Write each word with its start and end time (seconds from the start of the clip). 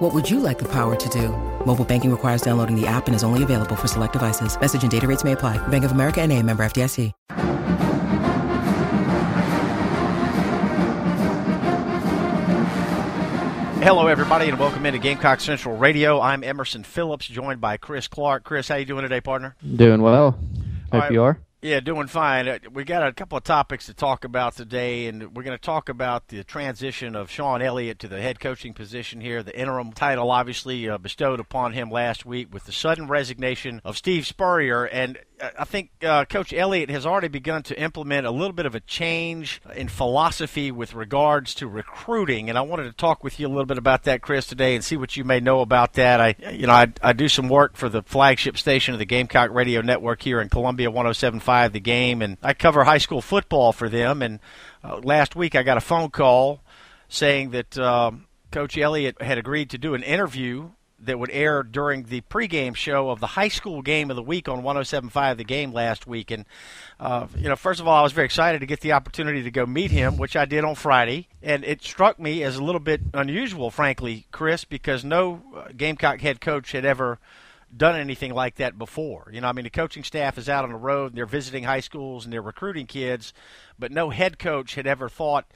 What 0.00 0.14
would 0.14 0.30
you 0.30 0.40
like 0.40 0.58
the 0.58 0.68
power 0.72 0.96
to 0.96 1.08
do? 1.10 1.28
Mobile 1.66 1.84
banking 1.84 2.10
requires 2.10 2.40
downloading 2.40 2.74
the 2.74 2.86
app 2.86 3.06
and 3.06 3.14
is 3.14 3.22
only 3.22 3.42
available 3.42 3.76
for 3.76 3.86
select 3.86 4.14
devices. 4.14 4.58
Message 4.58 4.82
and 4.82 4.90
data 4.90 5.06
rates 5.06 5.24
may 5.24 5.32
apply. 5.32 5.58
Bank 5.68 5.84
of 5.84 5.92
America 5.92 6.22
and 6.22 6.32
a 6.32 6.42
member 6.42 6.62
FDIC. 6.64 7.12
Hello, 13.82 14.06
everybody, 14.06 14.48
and 14.48 14.58
welcome 14.58 14.86
into 14.86 14.98
Gamecock 14.98 15.40
Central 15.40 15.76
Radio. 15.76 16.18
I'm 16.18 16.44
Emerson 16.44 16.82
Phillips, 16.82 17.26
joined 17.26 17.60
by 17.60 17.76
Chris 17.76 18.08
Clark. 18.08 18.42
Chris, 18.42 18.68
how 18.68 18.76
you 18.76 18.86
doing 18.86 19.02
today, 19.02 19.20
partner? 19.20 19.54
Doing 19.76 20.00
well. 20.00 20.38
Hope 20.92 21.02
right. 21.02 21.12
you 21.12 21.22
are. 21.22 21.38
Yeah, 21.62 21.80
doing 21.80 22.06
fine. 22.06 22.48
Uh, 22.48 22.58
We 22.72 22.84
got 22.84 23.06
a 23.06 23.12
couple 23.12 23.36
of 23.36 23.44
topics 23.44 23.84
to 23.86 23.94
talk 23.94 24.24
about 24.24 24.56
today, 24.56 25.08
and 25.08 25.36
we're 25.36 25.42
going 25.42 25.56
to 25.56 25.62
talk 25.62 25.90
about 25.90 26.28
the 26.28 26.42
transition 26.42 27.14
of 27.14 27.30
Shawn 27.30 27.60
Elliott 27.60 27.98
to 27.98 28.08
the 28.08 28.22
head 28.22 28.40
coaching 28.40 28.72
position 28.72 29.20
here. 29.20 29.42
The 29.42 29.58
interim 29.58 29.92
title, 29.92 30.30
obviously, 30.30 30.88
uh, 30.88 30.96
bestowed 30.96 31.38
upon 31.38 31.74
him 31.74 31.90
last 31.90 32.24
week 32.24 32.48
with 32.50 32.64
the 32.64 32.72
sudden 32.72 33.08
resignation 33.08 33.82
of 33.84 33.98
Steve 33.98 34.26
Spurrier. 34.26 34.86
And 34.86 35.18
I 35.58 35.64
think 35.64 35.90
uh, 36.02 36.24
Coach 36.26 36.52
Elliott 36.52 36.90
has 36.90 37.06
already 37.06 37.28
begun 37.28 37.62
to 37.64 37.80
implement 37.80 38.26
a 38.26 38.30
little 38.30 38.52
bit 38.52 38.66
of 38.66 38.74
a 38.74 38.80
change 38.80 39.60
in 39.74 39.88
philosophy 39.88 40.70
with 40.70 40.94
regards 40.94 41.54
to 41.56 41.66
recruiting. 41.66 42.48
And 42.48 42.58
I 42.58 42.62
wanted 42.62 42.84
to 42.84 42.92
talk 42.92 43.24
with 43.24 43.40
you 43.40 43.46
a 43.46 43.48
little 43.48 43.66
bit 43.66 43.78
about 43.78 44.04
that, 44.04 44.22
Chris, 44.22 44.46
today, 44.46 44.74
and 44.74 44.84
see 44.84 44.96
what 44.96 45.16
you 45.16 45.24
may 45.24 45.40
know 45.40 45.60
about 45.60 45.94
that. 45.94 46.20
I, 46.20 46.34
you 46.52 46.66
know, 46.66 46.72
I, 46.72 46.92
I 47.02 47.12
do 47.12 47.28
some 47.28 47.48
work 47.48 47.76
for 47.76 47.88
the 47.88 48.02
flagship 48.02 48.58
station 48.58 48.94
of 48.94 48.98
the 48.98 49.06
Gamecock 49.06 49.50
Radio 49.50 49.80
Network 49.80 50.22
here 50.22 50.40
in 50.40 50.48
Columbia, 50.48 50.90
107.5 50.90 51.72
The 51.72 51.80
Game, 51.80 52.22
and 52.22 52.36
I 52.42 52.54
cover 52.54 52.84
high 52.84 52.98
school 52.98 53.22
football 53.22 53.72
for 53.72 53.88
them. 53.88 54.22
And 54.22 54.40
uh, 54.84 54.98
last 54.98 55.36
week 55.36 55.54
I 55.54 55.62
got 55.62 55.76
a 55.76 55.82
phone 55.82 56.10
call 56.10 56.62
saying 57.08 57.50
that 57.50 57.78
um, 57.78 58.26
Coach 58.50 58.76
Elliott 58.76 59.20
had 59.22 59.38
agreed 59.38 59.70
to 59.70 59.78
do 59.78 59.94
an 59.94 60.02
interview 60.02 60.70
that 61.02 61.18
would 61.18 61.30
air 61.30 61.62
during 61.62 62.04
the 62.04 62.20
pregame 62.22 62.74
show 62.74 63.10
of 63.10 63.20
the 63.20 63.28
high 63.28 63.48
school 63.48 63.82
game 63.82 64.10
of 64.10 64.16
the 64.16 64.22
week 64.22 64.48
on 64.48 64.62
107.5 64.62 65.36
The 65.36 65.44
Game 65.44 65.72
last 65.72 66.06
week. 66.06 66.30
And, 66.30 66.44
uh, 66.98 67.26
you 67.36 67.48
know, 67.48 67.56
first 67.56 67.80
of 67.80 67.88
all, 67.88 67.96
I 67.96 68.02
was 68.02 68.12
very 68.12 68.26
excited 68.26 68.60
to 68.60 68.66
get 68.66 68.80
the 68.80 68.92
opportunity 68.92 69.42
to 69.42 69.50
go 69.50 69.66
meet 69.66 69.90
him, 69.90 70.16
which 70.16 70.36
I 70.36 70.44
did 70.44 70.64
on 70.64 70.74
Friday. 70.74 71.28
And 71.42 71.64
it 71.64 71.82
struck 71.82 72.18
me 72.18 72.42
as 72.42 72.56
a 72.56 72.62
little 72.62 72.80
bit 72.80 73.00
unusual, 73.14 73.70
frankly, 73.70 74.26
Chris, 74.30 74.64
because 74.64 75.04
no 75.04 75.42
uh, 75.56 75.68
Gamecock 75.76 76.20
head 76.20 76.40
coach 76.40 76.72
had 76.72 76.84
ever 76.84 77.18
done 77.74 77.96
anything 77.96 78.34
like 78.34 78.56
that 78.56 78.78
before. 78.78 79.30
You 79.32 79.40
know, 79.40 79.48
I 79.48 79.52
mean, 79.52 79.64
the 79.64 79.70
coaching 79.70 80.04
staff 80.04 80.38
is 80.38 80.48
out 80.48 80.64
on 80.64 80.70
the 80.70 80.76
road 80.76 81.12
and 81.12 81.18
they're 81.18 81.26
visiting 81.26 81.64
high 81.64 81.80
schools 81.80 82.24
and 82.24 82.32
they're 82.32 82.42
recruiting 82.42 82.86
kids, 82.86 83.32
but 83.78 83.92
no 83.92 84.10
head 84.10 84.38
coach 84.38 84.74
had 84.74 84.86
ever 84.86 85.08
thought 85.08 85.46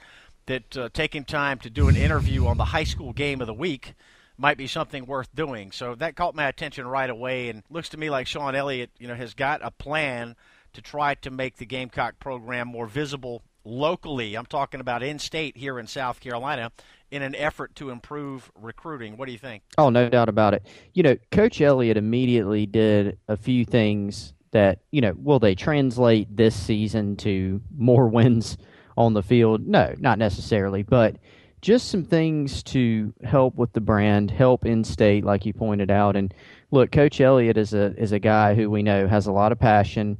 that 0.45 0.77
uh, 0.77 0.89
taking 0.93 1.25
time 1.25 1.57
to 1.59 1.69
do 1.69 1.87
an 1.87 1.95
interview 1.95 2.45
on 2.45 2.57
the 2.57 2.65
high 2.65 2.83
school 2.83 3.13
game 3.13 3.41
of 3.41 3.47
the 3.47 3.53
week 3.53 3.95
might 4.37 4.57
be 4.57 4.67
something 4.67 5.05
worth 5.05 5.33
doing. 5.33 5.71
So 5.71 5.95
that 5.95 6.15
caught 6.15 6.35
my 6.35 6.47
attention 6.47 6.87
right 6.87 7.09
away, 7.09 7.49
and 7.49 7.63
looks 7.69 7.89
to 7.89 7.97
me 7.97 8.09
like 8.09 8.27
Shawn 8.27 8.55
Elliott, 8.55 8.91
you 8.99 9.07
know, 9.07 9.15
has 9.15 9.33
got 9.33 9.61
a 9.63 9.71
plan 9.71 10.35
to 10.73 10.81
try 10.81 11.15
to 11.15 11.31
make 11.31 11.57
the 11.57 11.65
Gamecock 11.65 12.19
program 12.19 12.67
more 12.67 12.87
visible 12.87 13.41
locally. 13.63 14.35
I'm 14.35 14.45
talking 14.45 14.79
about 14.79 15.03
in-state 15.03 15.57
here 15.57 15.79
in 15.79 15.87
South 15.87 16.19
Carolina 16.19 16.71
in 17.11 17.21
an 17.21 17.35
effort 17.35 17.75
to 17.75 17.89
improve 17.89 18.51
recruiting. 18.55 19.17
What 19.17 19.25
do 19.25 19.31
you 19.31 19.37
think? 19.37 19.63
Oh, 19.77 19.89
no 19.89 20.09
doubt 20.09 20.29
about 20.29 20.53
it. 20.53 20.65
You 20.93 21.03
know, 21.03 21.17
Coach 21.31 21.61
Elliott 21.61 21.97
immediately 21.97 22.65
did 22.65 23.17
a 23.27 23.37
few 23.37 23.65
things 23.65 24.33
that, 24.51 24.79
you 24.91 25.01
know, 25.01 25.13
will 25.17 25.39
they 25.39 25.55
translate 25.55 26.35
this 26.35 26.55
season 26.55 27.15
to 27.17 27.61
more 27.75 28.07
wins 28.09 28.57
on 28.97 29.13
the 29.13 29.23
field? 29.23 29.65
No, 29.65 29.93
not 29.97 30.19
necessarily, 30.19 30.83
but 30.83 31.17
just 31.65 31.89
some 31.89 32.03
things 32.03 32.61
to 32.61 33.11
help 33.23 33.55
with 33.55 33.73
the 33.73 33.81
brand, 33.81 34.29
help 34.29 34.67
in 34.67 34.83
state, 34.83 35.25
like 35.25 35.47
you 35.47 35.51
pointed 35.51 35.89
out. 35.89 36.15
And 36.15 36.31
look, 36.69 36.91
Coach 36.91 37.19
Elliott 37.19 37.57
is 37.57 37.73
a 37.73 37.99
is 37.99 38.11
a 38.11 38.19
guy 38.19 38.53
who 38.53 38.69
we 38.69 38.83
know 38.83 39.07
has 39.07 39.25
a 39.25 39.31
lot 39.31 39.51
of 39.51 39.57
passion, 39.57 40.19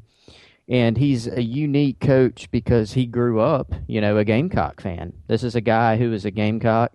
and 0.67 0.97
he's 0.97 1.27
a 1.27 1.43
unique 1.43 1.99
coach 1.99 2.49
because 2.49 2.93
he 2.93 3.05
grew 3.05 3.41
up, 3.41 3.71
you 3.85 4.01
know, 4.01 4.17
a 4.17 4.25
Gamecock 4.25 4.81
fan. 4.81 5.13
This 5.27 5.43
is 5.43 5.53
a 5.55 5.61
guy 5.61 5.97
who 5.97 6.13
is 6.13 6.25
a 6.25 6.31
Gamecock, 6.31 6.93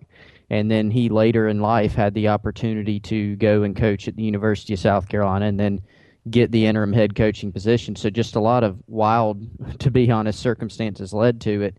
and 0.49 0.69
then 0.69 0.91
he 0.91 1.07
later 1.07 1.47
in 1.47 1.61
life 1.61 1.93
had 1.93 2.13
the 2.13 2.27
opportunity 2.27 2.99
to 2.99 3.37
go 3.37 3.63
and 3.63 3.73
coach 3.73 4.09
at 4.09 4.17
the 4.17 4.23
University 4.23 4.73
of 4.73 4.81
South 4.81 5.07
Carolina, 5.07 5.45
and 5.45 5.61
then 5.61 5.81
get 6.29 6.51
the 6.51 6.65
interim 6.65 6.91
head 6.91 7.15
coaching 7.15 7.53
position. 7.53 7.95
So 7.95 8.09
just 8.09 8.35
a 8.35 8.41
lot 8.41 8.65
of 8.65 8.77
wild, 8.85 9.47
to 9.79 9.89
be 9.89 10.11
honest, 10.11 10.41
circumstances 10.41 11.13
led 11.13 11.39
to 11.39 11.61
it. 11.61 11.77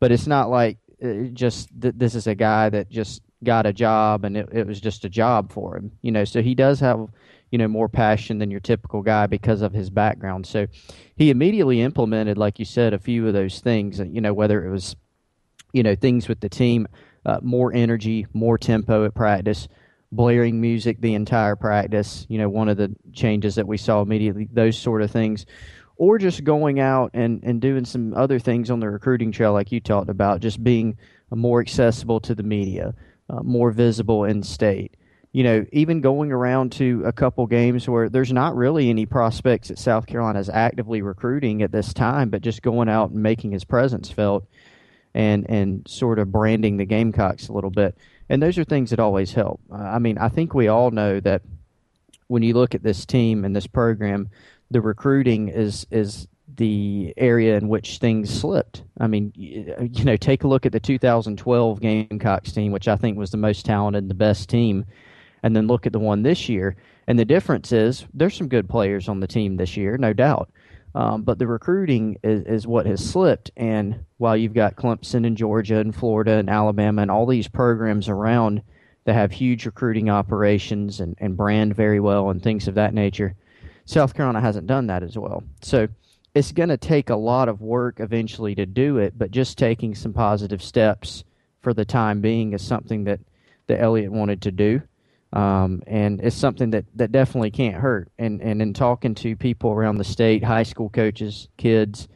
But 0.00 0.10
it's 0.10 0.26
not 0.26 0.50
like 0.50 0.78
uh, 1.02 1.28
just 1.32 1.68
th- 1.80 1.94
this 1.96 2.14
is 2.14 2.26
a 2.26 2.34
guy 2.34 2.68
that 2.68 2.90
just 2.90 3.22
got 3.44 3.66
a 3.66 3.72
job 3.72 4.24
and 4.24 4.36
it, 4.36 4.48
it 4.52 4.66
was 4.66 4.80
just 4.80 5.04
a 5.04 5.08
job 5.08 5.52
for 5.52 5.76
him 5.76 5.92
you 6.02 6.10
know? 6.10 6.24
So 6.24 6.42
he 6.42 6.54
does 6.54 6.80
have 6.80 7.08
you 7.50 7.58
know 7.58 7.68
more 7.68 7.88
passion 7.88 8.38
than 8.38 8.50
your 8.50 8.60
typical 8.60 9.02
guy 9.02 9.26
because 9.26 9.62
of 9.62 9.72
his 9.72 9.90
background. 9.90 10.46
So 10.46 10.66
he 11.16 11.30
immediately 11.30 11.80
implemented 11.80 12.38
like 12.38 12.58
you 12.58 12.64
said 12.64 12.92
a 12.92 12.98
few 12.98 13.26
of 13.26 13.32
those 13.32 13.60
things 13.60 14.00
you 14.00 14.20
know 14.20 14.34
whether 14.34 14.64
it 14.64 14.70
was 14.70 14.96
you 15.72 15.82
know 15.82 15.94
things 15.94 16.28
with 16.28 16.40
the 16.40 16.48
team 16.48 16.86
uh, 17.26 17.40
more 17.42 17.72
energy 17.74 18.26
more 18.32 18.58
tempo 18.58 19.04
at 19.04 19.14
practice 19.14 19.68
blaring 20.10 20.60
music 20.60 21.00
the 21.00 21.14
entire 21.14 21.54
practice 21.56 22.26
you 22.28 22.38
know 22.38 22.48
one 22.48 22.68
of 22.68 22.76
the 22.76 22.94
changes 23.12 23.54
that 23.56 23.66
we 23.66 23.76
saw 23.76 24.00
immediately 24.00 24.48
those 24.52 24.78
sort 24.78 25.02
of 25.02 25.10
things 25.10 25.44
or 25.98 26.16
just 26.16 26.44
going 26.44 26.78
out 26.80 27.10
and, 27.12 27.42
and 27.42 27.60
doing 27.60 27.84
some 27.84 28.14
other 28.14 28.38
things 28.38 28.70
on 28.70 28.80
the 28.80 28.88
recruiting 28.88 29.32
trail, 29.32 29.52
like 29.52 29.72
you 29.72 29.80
talked 29.80 30.08
about, 30.08 30.40
just 30.40 30.62
being 30.62 30.96
more 31.30 31.60
accessible 31.60 32.20
to 32.20 32.34
the 32.34 32.42
media, 32.42 32.94
uh, 33.28 33.42
more 33.42 33.72
visible 33.72 34.24
in 34.24 34.42
state. 34.42 34.96
You 35.32 35.42
know, 35.42 35.66
even 35.72 36.00
going 36.00 36.32
around 36.32 36.72
to 36.72 37.02
a 37.04 37.12
couple 37.12 37.46
games 37.46 37.88
where 37.88 38.08
there's 38.08 38.32
not 38.32 38.56
really 38.56 38.88
any 38.88 39.04
prospects 39.04 39.68
that 39.68 39.78
South 39.78 40.06
Carolina 40.06 40.38
is 40.38 40.48
actively 40.48 41.02
recruiting 41.02 41.62
at 41.62 41.72
this 41.72 41.92
time, 41.92 42.30
but 42.30 42.40
just 42.40 42.62
going 42.62 42.88
out 42.88 43.10
and 43.10 43.22
making 43.22 43.50
his 43.50 43.64
presence 43.64 44.08
felt 44.10 44.46
and 45.14 45.48
and 45.50 45.86
sort 45.86 46.18
of 46.18 46.32
branding 46.32 46.76
the 46.76 46.86
Gamecocks 46.86 47.48
a 47.48 47.52
little 47.52 47.70
bit. 47.70 47.98
And 48.30 48.42
those 48.42 48.56
are 48.56 48.64
things 48.64 48.90
that 48.90 49.00
always 49.00 49.32
help. 49.32 49.60
Uh, 49.70 49.76
I 49.76 49.98
mean, 49.98 50.16
I 50.16 50.28
think 50.28 50.54
we 50.54 50.68
all 50.68 50.90
know 50.90 51.20
that 51.20 51.42
when 52.28 52.42
you 52.42 52.54
look 52.54 52.74
at 52.74 52.82
this 52.82 53.04
team 53.04 53.44
and 53.44 53.54
this 53.54 53.66
program, 53.66 54.30
the 54.70 54.80
recruiting 54.80 55.48
is 55.48 55.86
is 55.90 56.28
the 56.56 57.12
area 57.16 57.56
in 57.56 57.68
which 57.68 57.98
things 57.98 58.32
slipped. 58.32 58.82
I 58.98 59.06
mean, 59.06 59.32
you 59.34 60.04
know, 60.04 60.16
take 60.16 60.44
a 60.44 60.48
look 60.48 60.66
at 60.66 60.72
the 60.72 60.80
2012 60.80 61.80
Gamecocks 61.80 62.52
team, 62.52 62.72
which 62.72 62.88
I 62.88 62.96
think 62.96 63.18
was 63.18 63.30
the 63.30 63.36
most 63.36 63.66
talented 63.66 64.04
and 64.04 64.10
the 64.10 64.14
best 64.14 64.48
team, 64.48 64.84
and 65.42 65.54
then 65.54 65.66
look 65.66 65.86
at 65.86 65.92
the 65.92 65.98
one 65.98 66.22
this 66.22 66.48
year. 66.48 66.76
And 67.06 67.18
the 67.18 67.24
difference 67.24 67.72
is 67.72 68.06
there's 68.12 68.36
some 68.36 68.48
good 68.48 68.68
players 68.68 69.08
on 69.08 69.20
the 69.20 69.26
team 69.26 69.56
this 69.56 69.76
year, 69.76 69.96
no 69.98 70.12
doubt. 70.12 70.50
Um, 70.94 71.22
but 71.22 71.38
the 71.38 71.46
recruiting 71.46 72.18
is, 72.24 72.42
is 72.44 72.66
what 72.66 72.86
has 72.86 73.08
slipped. 73.08 73.50
And 73.56 74.04
while 74.16 74.36
you've 74.36 74.54
got 74.54 74.76
Clemson 74.76 75.26
and 75.26 75.36
Georgia 75.36 75.78
and 75.78 75.94
Florida 75.94 76.32
and 76.32 76.50
Alabama 76.50 77.02
and 77.02 77.10
all 77.10 77.26
these 77.26 77.46
programs 77.46 78.08
around 78.08 78.62
that 79.08 79.14
have 79.14 79.32
huge 79.32 79.64
recruiting 79.64 80.10
operations 80.10 81.00
and, 81.00 81.16
and 81.16 81.34
brand 81.34 81.74
very 81.74 81.98
well 81.98 82.28
and 82.28 82.42
things 82.42 82.68
of 82.68 82.74
that 82.74 82.92
nature, 82.92 83.34
South 83.86 84.12
Carolina 84.12 84.38
hasn't 84.38 84.66
done 84.66 84.88
that 84.88 85.02
as 85.02 85.16
well. 85.16 85.42
So 85.62 85.88
it's 86.34 86.52
going 86.52 86.68
to 86.68 86.76
take 86.76 87.08
a 87.08 87.16
lot 87.16 87.48
of 87.48 87.62
work 87.62 88.00
eventually 88.00 88.54
to 88.56 88.66
do 88.66 88.98
it, 88.98 89.14
but 89.16 89.30
just 89.30 89.56
taking 89.56 89.94
some 89.94 90.12
positive 90.12 90.62
steps 90.62 91.24
for 91.62 91.72
the 91.72 91.86
time 91.86 92.20
being 92.20 92.52
is 92.52 92.60
something 92.60 93.04
that, 93.04 93.20
that 93.66 93.80
Elliott 93.80 94.12
wanted 94.12 94.42
to 94.42 94.50
do. 94.50 94.82
Um, 95.32 95.82
and 95.86 96.20
it's 96.20 96.36
something 96.36 96.68
that, 96.72 96.84
that 96.96 97.10
definitely 97.10 97.50
can't 97.50 97.76
hurt. 97.76 98.10
And, 98.18 98.42
and 98.42 98.60
in 98.60 98.74
talking 98.74 99.14
to 99.14 99.36
people 99.36 99.70
around 99.70 99.96
the 99.96 100.04
state, 100.04 100.44
high 100.44 100.64
school 100.64 100.90
coaches, 100.90 101.48
kids, 101.56 102.08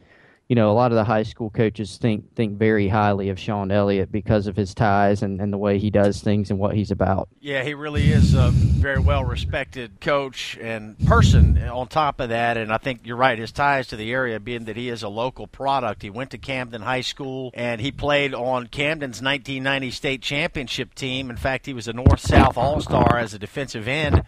you 0.53 0.55
know, 0.55 0.69
a 0.69 0.73
lot 0.73 0.91
of 0.91 0.95
the 0.97 1.03
high 1.03 1.23
school 1.23 1.49
coaches 1.49 1.97
think 1.97 2.35
think 2.35 2.59
very 2.59 2.87
highly 2.87 3.29
of 3.29 3.39
Shawn 3.39 3.71
Elliott 3.71 4.11
because 4.11 4.45
of 4.45 4.55
his 4.55 4.75
ties 4.75 5.23
and, 5.23 5.41
and 5.41 5.51
the 5.51 5.57
way 5.57 5.79
he 5.79 5.89
does 5.89 6.21
things 6.21 6.51
and 6.51 6.59
what 6.59 6.75
he's 6.75 6.91
about. 6.91 7.27
Yeah, 7.39 7.63
he 7.63 7.73
really 7.73 8.11
is 8.11 8.35
a 8.35 8.51
very 8.51 8.99
well 8.99 9.25
respected 9.25 9.99
coach 9.99 10.55
and 10.61 10.95
person 11.07 11.57
on 11.57 11.87
top 11.87 12.19
of 12.19 12.29
that. 12.29 12.57
And 12.57 12.71
I 12.71 12.77
think 12.77 12.99
you're 13.03 13.17
right, 13.17 13.39
his 13.39 13.51
ties 13.51 13.87
to 13.87 13.95
the 13.95 14.11
area 14.11 14.39
being 14.39 14.65
that 14.65 14.77
he 14.77 14.89
is 14.89 15.01
a 15.01 15.09
local 15.09 15.47
product. 15.47 16.03
He 16.03 16.11
went 16.11 16.29
to 16.29 16.37
Camden 16.37 16.83
High 16.83 17.01
School 17.01 17.49
and 17.55 17.81
he 17.81 17.91
played 17.91 18.35
on 18.35 18.67
Camden's 18.67 19.23
1990 19.23 19.89
state 19.89 20.21
championship 20.21 20.93
team. 20.93 21.31
In 21.31 21.37
fact, 21.37 21.65
he 21.65 21.73
was 21.73 21.87
a 21.87 21.93
North 21.93 22.19
South 22.19 22.59
All 22.59 22.79
Star 22.79 23.17
as 23.17 23.33
a 23.33 23.39
defensive 23.39 23.87
end 23.87 24.23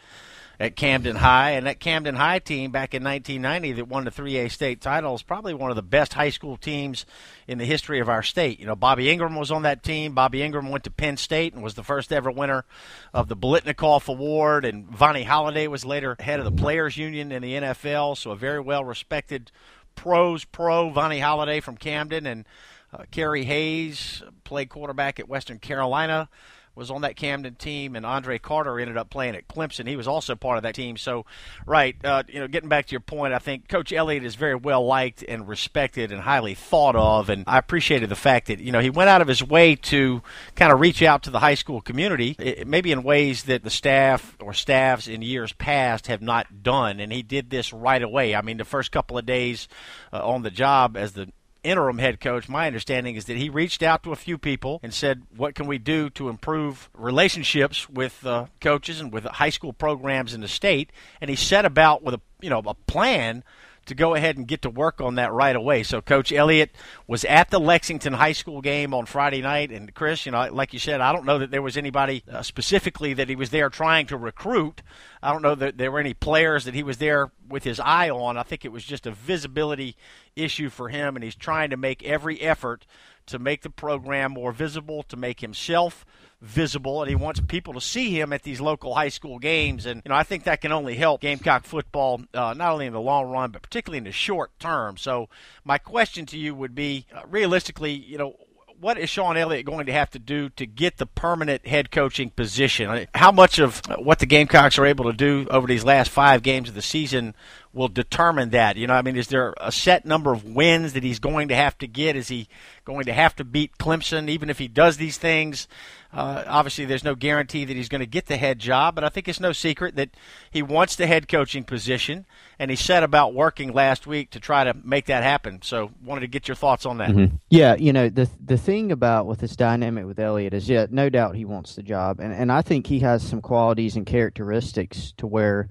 at 0.59 0.75
Camden 0.75 1.17
High, 1.17 1.51
and 1.51 1.65
that 1.67 1.79
Camden 1.79 2.15
High 2.15 2.39
team 2.39 2.71
back 2.71 2.93
in 2.93 3.03
1990 3.03 3.73
that 3.73 3.87
won 3.87 4.05
the 4.05 4.11
3A 4.11 4.51
state 4.51 4.81
title 4.81 5.15
is 5.15 5.23
probably 5.23 5.53
one 5.53 5.69
of 5.69 5.75
the 5.75 5.81
best 5.81 6.13
high 6.13 6.29
school 6.29 6.57
teams 6.57 7.05
in 7.47 7.57
the 7.57 7.65
history 7.65 7.99
of 7.99 8.09
our 8.09 8.23
state. 8.23 8.59
You 8.59 8.65
know, 8.65 8.75
Bobby 8.75 9.05
Engram 9.05 9.37
was 9.37 9.51
on 9.51 9.63
that 9.63 9.83
team. 9.83 10.13
Bobby 10.13 10.39
Engram 10.39 10.69
went 10.69 10.83
to 10.85 10.91
Penn 10.91 11.17
State 11.17 11.53
and 11.53 11.63
was 11.63 11.75
the 11.75 11.83
first 11.83 12.13
ever 12.13 12.31
winner 12.31 12.65
of 13.13 13.27
the 13.27 13.35
Biletnikoff 13.35 14.07
Award, 14.07 14.65
and 14.65 14.87
Vonnie 14.87 15.23
Holliday 15.23 15.67
was 15.67 15.85
later 15.85 16.15
head 16.19 16.39
of 16.39 16.45
the 16.45 16.51
Players 16.51 16.97
Union 16.97 17.31
in 17.31 17.41
the 17.41 17.53
NFL, 17.53 18.17
so 18.17 18.31
a 18.31 18.35
very 18.35 18.59
well 18.59 18.83
respected 18.83 19.51
pros 19.95 20.45
pro 20.45 20.89
Vonnie 20.89 21.19
Holliday 21.19 21.59
from 21.59 21.77
Camden. 21.77 22.25
And 22.25 22.45
uh, 22.93 23.03
Kerry 23.11 23.43
Hayes 23.43 24.23
played 24.43 24.69
quarterback 24.69 25.19
at 25.19 25.27
Western 25.27 25.59
Carolina 25.59 26.29
was 26.75 26.91
on 26.91 27.01
that 27.01 27.15
Camden 27.15 27.55
team, 27.55 27.95
and 27.95 28.05
Andre 28.05 28.37
Carter 28.37 28.79
ended 28.79 28.97
up 28.97 29.09
playing 29.09 29.35
at 29.35 29.47
Clemson. 29.47 29.87
He 29.87 29.95
was 29.95 30.07
also 30.07 30.35
part 30.35 30.57
of 30.57 30.63
that 30.63 30.75
team. 30.75 30.97
So, 30.97 31.25
right, 31.65 31.95
uh, 32.03 32.23
you 32.27 32.39
know, 32.39 32.47
getting 32.47 32.69
back 32.69 32.87
to 32.87 32.91
your 32.91 32.99
point, 32.99 33.33
I 33.33 33.39
think 33.39 33.69
Coach 33.69 33.93
Elliott 33.93 34.23
is 34.25 34.35
very 34.35 34.55
well 34.55 34.85
liked 34.85 35.23
and 35.27 35.47
respected 35.47 36.11
and 36.11 36.21
highly 36.21 36.53
thought 36.53 36.95
of, 36.95 37.29
and 37.29 37.45
I 37.47 37.57
appreciated 37.57 38.09
the 38.09 38.15
fact 38.15 38.47
that 38.47 38.59
you 38.59 38.71
know 38.71 38.79
he 38.79 38.89
went 38.89 39.09
out 39.09 39.21
of 39.21 39.27
his 39.27 39.43
way 39.43 39.75
to 39.75 40.21
kind 40.55 40.71
of 40.71 40.79
reach 40.79 41.01
out 41.01 41.23
to 41.23 41.29
the 41.29 41.39
high 41.39 41.55
school 41.55 41.81
community, 41.81 42.35
it, 42.39 42.67
maybe 42.67 42.91
in 42.91 43.03
ways 43.03 43.43
that 43.43 43.63
the 43.63 43.69
staff 43.69 44.35
or 44.41 44.53
staffs 44.53 45.07
in 45.07 45.21
years 45.21 45.53
past 45.53 46.07
have 46.07 46.21
not 46.21 46.63
done, 46.63 46.99
and 46.99 47.11
he 47.11 47.23
did 47.23 47.49
this 47.49 47.71
right 47.71 48.01
away. 48.01 48.35
I 48.35 48.41
mean, 48.41 48.57
the 48.57 48.65
first 48.65 48.91
couple 48.91 49.17
of 49.17 49.25
days 49.25 49.67
uh, 50.11 50.27
on 50.27 50.41
the 50.41 50.51
job 50.51 50.97
as 50.97 51.13
the 51.13 51.31
interim 51.65 51.97
head 51.97 52.19
coach, 52.19 52.47
my 52.47 52.67
understanding 52.67 53.15
is 53.15 53.25
that 53.25 53.37
he 53.37 53.49
reached 53.49 53.83
out 53.83 54.03
to 54.03 54.11
a 54.11 54.15
few 54.15 54.37
people 54.37 54.79
and 54.83 54.93
said, 54.93 55.23
"What 55.35 55.55
can 55.55 55.67
we 55.67 55.77
do 55.77 56.09
to 56.11 56.29
improve 56.29 56.89
relationships 56.93 57.89
with 57.89 58.25
uh, 58.25 58.45
coaches 58.61 59.01
and 59.01 59.11
with 59.11 59.25
high 59.25 59.49
school 59.49 59.73
programs 59.73 60.33
in 60.33 60.41
the 60.41 60.47
state?" 60.47 60.91
And 61.19 61.29
he 61.29 61.35
set 61.35 61.65
about 61.65 62.03
with 62.03 62.15
a 62.15 62.21
you 62.41 62.49
know 62.49 62.61
a 62.65 62.73
plan 62.73 63.43
to 63.85 63.95
go 63.95 64.15
ahead 64.15 64.37
and 64.37 64.47
get 64.47 64.61
to 64.63 64.69
work 64.69 64.99
on 64.99 65.15
that 65.15 65.31
right 65.31 65.55
away. 65.55 65.83
So 65.83 66.01
Coach 66.01 66.31
Elliott 66.31 66.75
was 67.07 67.23
at 67.25 67.49
the 67.49 67.59
Lexington 67.59 68.13
High 68.13 68.31
School 68.31 68.61
game 68.61 68.93
on 68.93 69.05
Friday 69.05 69.41
night, 69.41 69.71
and 69.71 69.93
Chris, 69.93 70.25
you 70.25 70.31
know, 70.31 70.49
like 70.51 70.73
you 70.73 70.79
said, 70.79 71.01
I 71.01 71.11
don't 71.11 71.25
know 71.25 71.39
that 71.39 71.51
there 71.51 71.61
was 71.61 71.77
anybody 71.77 72.23
uh, 72.31 72.41
specifically 72.41 73.13
that 73.13 73.29
he 73.29 73.35
was 73.35 73.49
there 73.49 73.69
trying 73.69 74.07
to 74.07 74.17
recruit. 74.17 74.81
I 75.21 75.31
don't 75.31 75.41
know 75.41 75.55
that 75.55 75.77
there 75.77 75.91
were 75.91 75.99
any 75.99 76.13
players 76.13 76.65
that 76.65 76.73
he 76.73 76.83
was 76.83 76.97
there 76.97 77.31
with 77.47 77.63
his 77.63 77.79
eye 77.79 78.09
on. 78.09 78.37
I 78.37 78.43
think 78.43 78.65
it 78.65 78.71
was 78.71 78.83
just 78.83 79.05
a 79.05 79.11
visibility 79.11 79.95
issue 80.35 80.69
for 80.69 80.89
him, 80.89 81.15
and 81.15 81.23
he's 81.23 81.35
trying 81.35 81.69
to 81.69 81.77
make 81.77 82.03
every 82.03 82.41
effort 82.41 82.85
to 83.27 83.39
make 83.39 83.61
the 83.61 83.69
program 83.69 84.33
more 84.33 84.51
visible, 84.51 85.03
to 85.03 85.17
make 85.17 85.41
himself 85.41 86.05
visible, 86.41 87.01
and 87.01 87.09
he 87.09 87.15
wants 87.15 87.39
people 87.39 87.73
to 87.73 87.81
see 87.81 88.17
him 88.17 88.33
at 88.33 88.43
these 88.43 88.61
local 88.61 88.93
high 88.93 89.09
school 89.09 89.39
games. 89.39 89.85
And 89.85 90.01
you 90.05 90.09
know, 90.09 90.15
I 90.15 90.23
think 90.23 90.43
that 90.43 90.61
can 90.61 90.71
only 90.71 90.95
help 90.95 91.21
Gamecock 91.21 91.65
football 91.65 92.21
uh, 92.33 92.53
not 92.55 92.73
only 92.73 92.85
in 92.85 92.93
the 92.93 93.01
long 93.01 93.31
run, 93.31 93.51
but 93.51 93.61
particularly 93.61 93.97
in 93.97 94.03
the 94.03 94.11
short 94.11 94.51
term. 94.59 94.97
So, 94.97 95.29
my 95.63 95.77
question 95.77 96.25
to 96.27 96.37
you 96.37 96.53
would 96.55 96.75
be, 96.75 97.05
uh, 97.13 97.21
realistically, 97.27 97.93
you 97.93 98.17
know, 98.17 98.35
what 98.79 98.97
is 98.97 99.09
Shawn 99.09 99.37
Elliott 99.37 99.65
going 99.65 99.85
to 99.85 99.93
have 99.93 100.09
to 100.11 100.19
do 100.19 100.49
to 100.49 100.65
get 100.65 100.97
the 100.97 101.05
permanent 101.05 101.65
head 101.65 101.91
coaching 101.91 102.29
position? 102.29 103.07
How 103.15 103.31
much 103.31 103.59
of 103.59 103.81
what 103.97 104.19
the 104.19 104.25
Gamecocks 104.25 104.77
are 104.77 104.85
able 104.85 105.05
to 105.05 105.13
do 105.13 105.47
over 105.49 105.67
these 105.67 105.83
last 105.83 106.09
five 106.09 106.43
games 106.43 106.69
of 106.69 106.75
the 106.75 106.81
season 106.81 107.35
will 107.73 107.87
determine 107.87 108.49
that? 108.51 108.75
You 108.75 108.87
know, 108.87 108.93
I 108.93 109.01
mean, 109.01 109.15
is 109.15 109.27
there 109.27 109.53
a 109.59 109.71
set 109.71 110.05
number 110.05 110.31
of 110.33 110.43
wins 110.43 110.93
that 110.93 111.03
he's 111.03 111.19
going 111.19 111.47
to 111.49 111.55
have 111.55 111.77
to 111.79 111.87
get? 111.87 112.15
Is 112.15 112.27
he 112.27 112.47
going 112.83 113.05
to 113.05 113.13
have 113.13 113.35
to 113.37 113.43
beat 113.43 113.77
Clemson, 113.77 114.29
even 114.29 114.49
if 114.49 114.59
he 114.59 114.67
does 114.67 114.97
these 114.97 115.17
things? 115.17 115.67
Uh, 116.15 116.45
obviously, 116.47 116.85
there's 116.85 117.03
no 117.03 117.13
guarantee 117.13 117.65
that 117.65 117.75
he's 117.75 117.89
going 117.89 117.99
to 117.99 118.05
get 118.05 118.27
the 118.27 118.37
head 118.37 118.57
job, 118.57 118.95
but 118.95 119.03
I 119.03 119.09
think 119.09 119.27
it's 119.27 119.41
no 119.41 119.51
secret 119.51 119.97
that 119.97 120.11
he 120.49 120.61
wants 120.61 120.95
the 120.95 121.07
head 121.07 121.27
coaching 121.27 121.65
position, 121.65 122.25
and 122.57 122.71
he 122.71 122.77
set 122.77 123.03
about 123.03 123.33
working 123.33 123.73
last 123.73 124.07
week 124.07 124.29
to 124.31 124.39
try 124.39 124.63
to 124.63 124.73
make 124.81 125.07
that 125.07 125.23
happen. 125.23 125.59
So, 125.61 125.91
wanted 126.01 126.21
to 126.21 126.27
get 126.27 126.47
your 126.47 126.55
thoughts 126.55 126.85
on 126.85 126.99
that. 126.99 127.09
Mm-hmm. 127.09 127.35
Yeah, 127.49 127.75
you 127.75 127.91
know 127.91 128.07
the 128.07 128.29
the 128.43 128.57
thing 128.57 128.93
about 128.93 129.25
with 129.25 129.39
this 129.39 129.57
dynamic 129.57 130.05
with 130.05 130.17
Elliott 130.17 130.53
is, 130.53 130.69
yeah, 130.69 130.85
no 130.89 131.09
doubt 131.09 131.35
he 131.35 131.43
wants 131.43 131.75
the 131.75 131.83
job, 131.83 132.21
and 132.21 132.33
and 132.33 132.49
I 132.49 132.61
think 132.61 132.87
he 132.87 132.99
has 132.99 133.21
some 133.21 133.41
qualities 133.41 133.97
and 133.97 134.05
characteristics 134.05 135.13
to 135.17 135.27
where 135.27 135.69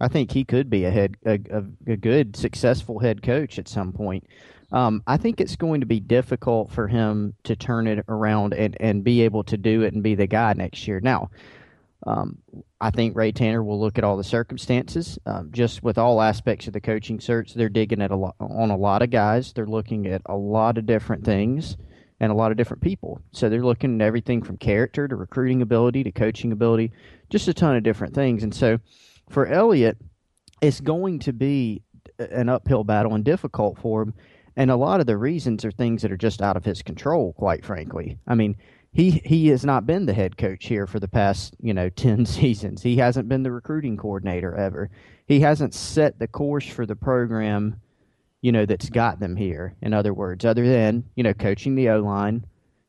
I 0.00 0.06
think 0.06 0.30
he 0.30 0.44
could 0.44 0.70
be 0.70 0.84
a 0.84 0.90
head 0.90 1.16
a, 1.26 1.40
a, 1.50 1.92
a 1.92 1.96
good 1.96 2.36
successful 2.36 3.00
head 3.00 3.22
coach 3.22 3.58
at 3.58 3.68
some 3.68 3.92
point. 3.92 4.28
Um, 4.72 5.02
I 5.06 5.18
think 5.18 5.40
it's 5.40 5.56
going 5.56 5.80
to 5.80 5.86
be 5.86 6.00
difficult 6.00 6.72
for 6.72 6.88
him 6.88 7.34
to 7.44 7.54
turn 7.54 7.86
it 7.86 8.04
around 8.08 8.54
and, 8.54 8.76
and 8.80 9.04
be 9.04 9.22
able 9.22 9.44
to 9.44 9.58
do 9.58 9.82
it 9.82 9.92
and 9.92 10.02
be 10.02 10.14
the 10.14 10.26
guy 10.26 10.54
next 10.54 10.88
year. 10.88 10.98
Now, 10.98 11.30
um, 12.06 12.38
I 12.80 12.90
think 12.90 13.14
Ray 13.14 13.32
Tanner 13.32 13.62
will 13.62 13.78
look 13.78 13.98
at 13.98 14.04
all 14.04 14.16
the 14.16 14.24
circumstances. 14.24 15.18
Um, 15.26 15.50
just 15.52 15.82
with 15.82 15.98
all 15.98 16.22
aspects 16.22 16.66
of 16.66 16.72
the 16.72 16.80
coaching 16.80 17.20
search, 17.20 17.54
they're 17.54 17.68
digging 17.68 18.02
at 18.02 18.10
a 18.10 18.16
lot, 18.16 18.34
on 18.40 18.70
a 18.70 18.76
lot 18.76 19.02
of 19.02 19.10
guys. 19.10 19.52
They're 19.52 19.66
looking 19.66 20.06
at 20.06 20.22
a 20.26 20.34
lot 20.34 20.78
of 20.78 20.86
different 20.86 21.24
things 21.24 21.76
and 22.18 22.32
a 22.32 22.34
lot 22.34 22.50
of 22.50 22.56
different 22.56 22.82
people. 22.82 23.20
So 23.32 23.48
they're 23.48 23.64
looking 23.64 24.00
at 24.00 24.06
everything 24.06 24.42
from 24.42 24.56
character 24.56 25.06
to 25.06 25.16
recruiting 25.16 25.60
ability 25.60 26.04
to 26.04 26.12
coaching 26.12 26.50
ability, 26.50 26.92
just 27.30 27.46
a 27.48 27.54
ton 27.54 27.76
of 27.76 27.82
different 27.82 28.14
things. 28.14 28.42
And 28.42 28.54
so 28.54 28.78
for 29.28 29.46
Elliott, 29.46 29.98
it's 30.60 30.80
going 30.80 31.18
to 31.20 31.32
be 31.32 31.82
an 32.18 32.48
uphill 32.48 32.84
battle 32.84 33.14
and 33.14 33.24
difficult 33.24 33.78
for 33.78 34.02
him 34.02 34.14
and 34.56 34.70
a 34.70 34.76
lot 34.76 35.00
of 35.00 35.06
the 35.06 35.16
reasons 35.16 35.64
are 35.64 35.70
things 35.70 36.02
that 36.02 36.12
are 36.12 36.16
just 36.16 36.42
out 36.42 36.56
of 36.56 36.64
his 36.64 36.82
control, 36.82 37.32
quite 37.34 37.64
frankly. 37.64 38.18
I 38.26 38.34
mean, 38.34 38.56
he 38.92 39.10
he 39.10 39.48
has 39.48 39.64
not 39.64 39.86
been 39.86 40.06
the 40.06 40.12
head 40.12 40.36
coach 40.36 40.66
here 40.66 40.86
for 40.86 41.00
the 41.00 41.08
past 41.08 41.56
you 41.60 41.74
know 41.74 41.88
10 41.90 42.26
seasons. 42.26 42.82
He 42.82 42.96
hasn't 42.96 43.28
been 43.28 43.42
the 43.42 43.52
recruiting 43.52 43.96
coordinator 43.96 44.54
ever. 44.54 44.90
He 45.26 45.40
hasn't 45.40 45.74
set 45.74 46.18
the 46.18 46.28
course 46.28 46.66
for 46.66 46.86
the 46.86 46.96
program 46.96 47.76
you 48.40 48.52
know 48.52 48.66
that's 48.66 48.90
got 48.90 49.20
them 49.20 49.36
here. 49.36 49.74
In 49.82 49.94
other 49.94 50.12
words 50.12 50.44
other 50.44 50.66
than 50.68 51.04
you 51.14 51.22
know 51.22 51.34
coaching 51.34 51.74
the 51.74 51.88
o-line 51.90 52.44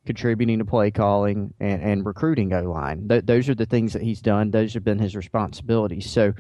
contributing 0.06 0.60
to 0.60 0.66
play 0.66 0.92
calling 0.92 1.54
and, 1.60 1.82
and 1.82 2.06
recruiting 2.06 2.52
o-line. 2.54 3.08
Th- 3.08 3.26
those 3.26 3.48
are 3.48 3.56
the 3.56 3.66
things 3.66 3.94
that 3.94 4.02
he's 4.02 4.22
done. 4.22 4.52
Those 4.52 4.74
have 4.74 4.84
been 4.84 5.00
his 5.00 5.16
responsibilities. 5.16 6.10
So 6.10 6.34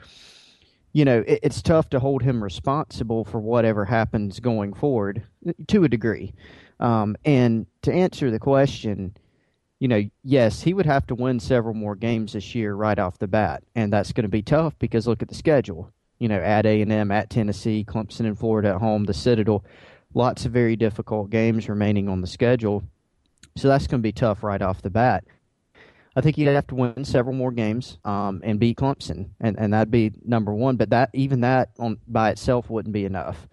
you 0.93 1.03
know, 1.03 1.23
it, 1.27 1.39
it's 1.43 1.61
tough 1.61 1.89
to 1.89 1.99
hold 1.99 2.21
him 2.21 2.43
responsible 2.43 3.25
for 3.25 3.39
whatever 3.39 3.85
happens 3.85 4.39
going 4.39 4.73
forward 4.73 5.23
to 5.67 5.83
a 5.83 5.89
degree. 5.89 6.33
Um, 6.79 7.17
and 7.25 7.65
to 7.81 7.91
answer 7.91 8.31
the 8.31 8.39
question, 8.39 9.15
you 9.79 9.87
know, 9.87 10.03
yes, 10.23 10.61
he 10.61 10.73
would 10.73 10.85
have 10.85 11.05
to 11.07 11.15
win 11.15 11.39
several 11.39 11.73
more 11.73 11.95
games 11.95 12.33
this 12.33 12.55
year 12.55 12.73
right 12.73 12.97
off 12.97 13.19
the 13.19 13.27
bat, 13.27 13.63
and 13.75 13.91
that's 13.91 14.13
going 14.13 14.23
to 14.23 14.29
be 14.29 14.41
tough 14.41 14.77
because 14.79 15.07
look 15.07 15.21
at 15.21 15.27
the 15.27 15.35
schedule. 15.35 15.91
You 16.19 16.29
know, 16.29 16.39
at 16.39 16.65
A 16.65 16.81
and 16.81 16.91
M, 16.91 17.11
at 17.11 17.29
Tennessee, 17.29 17.83
Clemson 17.85 18.21
and 18.21 18.39
Florida 18.39 18.69
at 18.69 18.77
home, 18.77 19.03
the 19.03 19.13
Citadel, 19.13 19.65
lots 20.13 20.45
of 20.45 20.53
very 20.53 20.77
difficult 20.77 21.29
games 21.29 21.67
remaining 21.67 22.07
on 22.07 22.21
the 22.21 22.27
schedule. 22.27 22.83
So 23.57 23.67
that's 23.67 23.87
going 23.87 23.99
to 23.99 24.03
be 24.03 24.13
tough 24.13 24.41
right 24.41 24.61
off 24.61 24.81
the 24.81 24.89
bat. 24.89 25.25
I 26.15 26.21
think 26.21 26.35
he'd 26.35 26.45
have 26.45 26.67
to 26.67 26.75
win 26.75 27.05
several 27.05 27.35
more 27.35 27.51
games 27.51 27.97
um, 28.05 28.41
and 28.43 28.59
beat 28.59 28.77
Clemson, 28.77 29.29
and, 29.39 29.57
and 29.57 29.73
that'd 29.73 29.89
be 29.89 30.11
number 30.23 30.53
one. 30.53 30.75
But 30.75 30.91
that 30.91 31.09
even 31.13 31.41
that 31.41 31.71
on 31.79 31.97
by 32.07 32.29
itself 32.29 32.69
wouldn't 32.69 32.93
be 32.93 33.05
enough. 33.05 33.47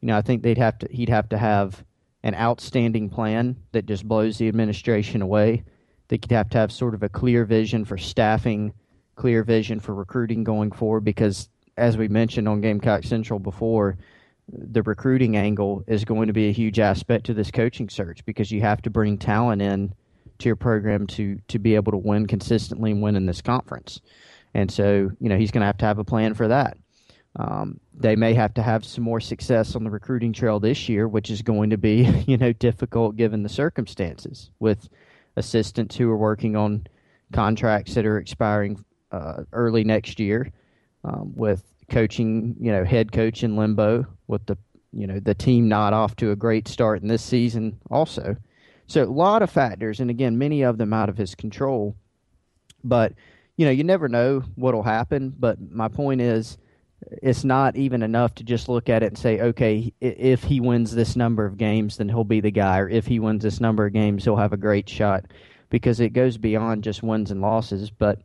You 0.00 0.08
know, 0.08 0.16
I 0.16 0.22
think 0.22 0.42
they'd 0.42 0.58
have 0.58 0.78
to 0.80 0.88
he'd 0.90 1.08
have 1.08 1.28
to 1.28 1.38
have 1.38 1.84
an 2.22 2.34
outstanding 2.34 3.08
plan 3.08 3.56
that 3.72 3.86
just 3.86 4.06
blows 4.06 4.38
the 4.38 4.48
administration 4.48 5.22
away. 5.22 5.64
They 6.08 6.18
could 6.18 6.32
have 6.32 6.50
to 6.50 6.58
have 6.58 6.72
sort 6.72 6.94
of 6.94 7.02
a 7.02 7.08
clear 7.08 7.44
vision 7.44 7.84
for 7.84 7.96
staffing, 7.96 8.74
clear 9.14 9.44
vision 9.44 9.78
for 9.78 9.94
recruiting 9.94 10.42
going 10.42 10.72
forward. 10.72 11.04
Because 11.04 11.48
as 11.76 11.96
we 11.96 12.08
mentioned 12.08 12.48
on 12.48 12.60
Gamecock 12.60 13.04
Central 13.04 13.38
before, 13.38 13.96
the 14.52 14.82
recruiting 14.82 15.36
angle 15.36 15.84
is 15.86 16.04
going 16.04 16.26
to 16.26 16.32
be 16.32 16.48
a 16.48 16.52
huge 16.52 16.80
aspect 16.80 17.26
to 17.26 17.34
this 17.34 17.52
coaching 17.52 17.88
search 17.88 18.24
because 18.24 18.50
you 18.50 18.60
have 18.60 18.82
to 18.82 18.90
bring 18.90 19.16
talent 19.16 19.62
in 19.62 19.94
to 20.40 20.48
your 20.48 20.56
program 20.56 21.06
to 21.06 21.38
to 21.48 21.58
be 21.58 21.74
able 21.74 21.92
to 21.92 21.98
win 21.98 22.26
consistently 22.26 22.90
and 22.90 23.02
win 23.02 23.16
in 23.16 23.26
this 23.26 23.40
conference. 23.40 24.00
And 24.54 24.70
so, 24.70 25.10
you 25.20 25.28
know, 25.28 25.36
he's 25.36 25.50
going 25.50 25.60
to 25.60 25.66
have 25.66 25.78
to 25.78 25.84
have 25.84 25.98
a 25.98 26.04
plan 26.04 26.34
for 26.34 26.48
that. 26.48 26.76
Um, 27.36 27.78
they 27.94 28.16
may 28.16 28.34
have 28.34 28.54
to 28.54 28.62
have 28.62 28.84
some 28.84 29.04
more 29.04 29.20
success 29.20 29.76
on 29.76 29.84
the 29.84 29.90
recruiting 29.90 30.32
trail 30.32 30.58
this 30.58 30.88
year, 30.88 31.06
which 31.06 31.30
is 31.30 31.42
going 31.42 31.70
to 31.70 31.78
be, 31.78 32.02
you 32.26 32.36
know, 32.36 32.52
difficult 32.52 33.16
given 33.16 33.42
the 33.42 33.48
circumstances 33.48 34.50
with 34.58 34.88
assistants 35.36 35.96
who 35.96 36.10
are 36.10 36.16
working 36.16 36.56
on 36.56 36.86
contracts 37.32 37.94
that 37.94 38.06
are 38.06 38.18
expiring 38.18 38.84
uh, 39.12 39.44
early 39.52 39.84
next 39.84 40.18
year, 40.18 40.50
um, 41.04 41.32
with 41.34 41.62
coaching, 41.88 42.56
you 42.60 42.72
know, 42.72 42.84
head 42.84 43.12
coach 43.12 43.44
in 43.44 43.56
limbo, 43.56 44.04
with 44.26 44.44
the, 44.46 44.56
you 44.92 45.06
know, 45.06 45.20
the 45.20 45.34
team 45.34 45.68
not 45.68 45.92
off 45.92 46.16
to 46.16 46.32
a 46.32 46.36
great 46.36 46.66
start 46.66 47.00
in 47.02 47.08
this 47.08 47.22
season 47.22 47.78
also. 47.90 48.36
So 48.90 49.04
a 49.04 49.06
lot 49.06 49.42
of 49.42 49.50
factors, 49.50 50.00
and 50.00 50.10
again, 50.10 50.36
many 50.36 50.62
of 50.62 50.76
them 50.76 50.92
out 50.92 51.08
of 51.08 51.16
his 51.16 51.36
control. 51.36 51.94
But 52.82 53.12
you 53.56 53.64
know, 53.64 53.70
you 53.70 53.84
never 53.84 54.08
know 54.08 54.42
what'll 54.56 54.82
happen. 54.82 55.32
But 55.38 55.60
my 55.70 55.86
point 55.86 56.20
is, 56.20 56.58
it's 57.22 57.44
not 57.44 57.76
even 57.76 58.02
enough 58.02 58.34
to 58.34 58.42
just 58.42 58.68
look 58.68 58.88
at 58.88 59.04
it 59.04 59.06
and 59.06 59.18
say, 59.18 59.40
okay, 59.40 59.92
if 60.00 60.42
he 60.42 60.58
wins 60.58 60.92
this 60.92 61.14
number 61.14 61.46
of 61.46 61.56
games, 61.56 61.98
then 61.98 62.08
he'll 62.08 62.24
be 62.24 62.40
the 62.40 62.50
guy, 62.50 62.78
or 62.78 62.88
if 62.88 63.06
he 63.06 63.20
wins 63.20 63.44
this 63.44 63.60
number 63.60 63.86
of 63.86 63.92
games, 63.92 64.24
he'll 64.24 64.34
have 64.34 64.52
a 64.52 64.56
great 64.56 64.88
shot, 64.88 65.26
because 65.68 66.00
it 66.00 66.10
goes 66.10 66.36
beyond 66.36 66.82
just 66.82 67.02
wins 67.02 67.30
and 67.30 67.40
losses. 67.40 67.90
But 67.90 68.18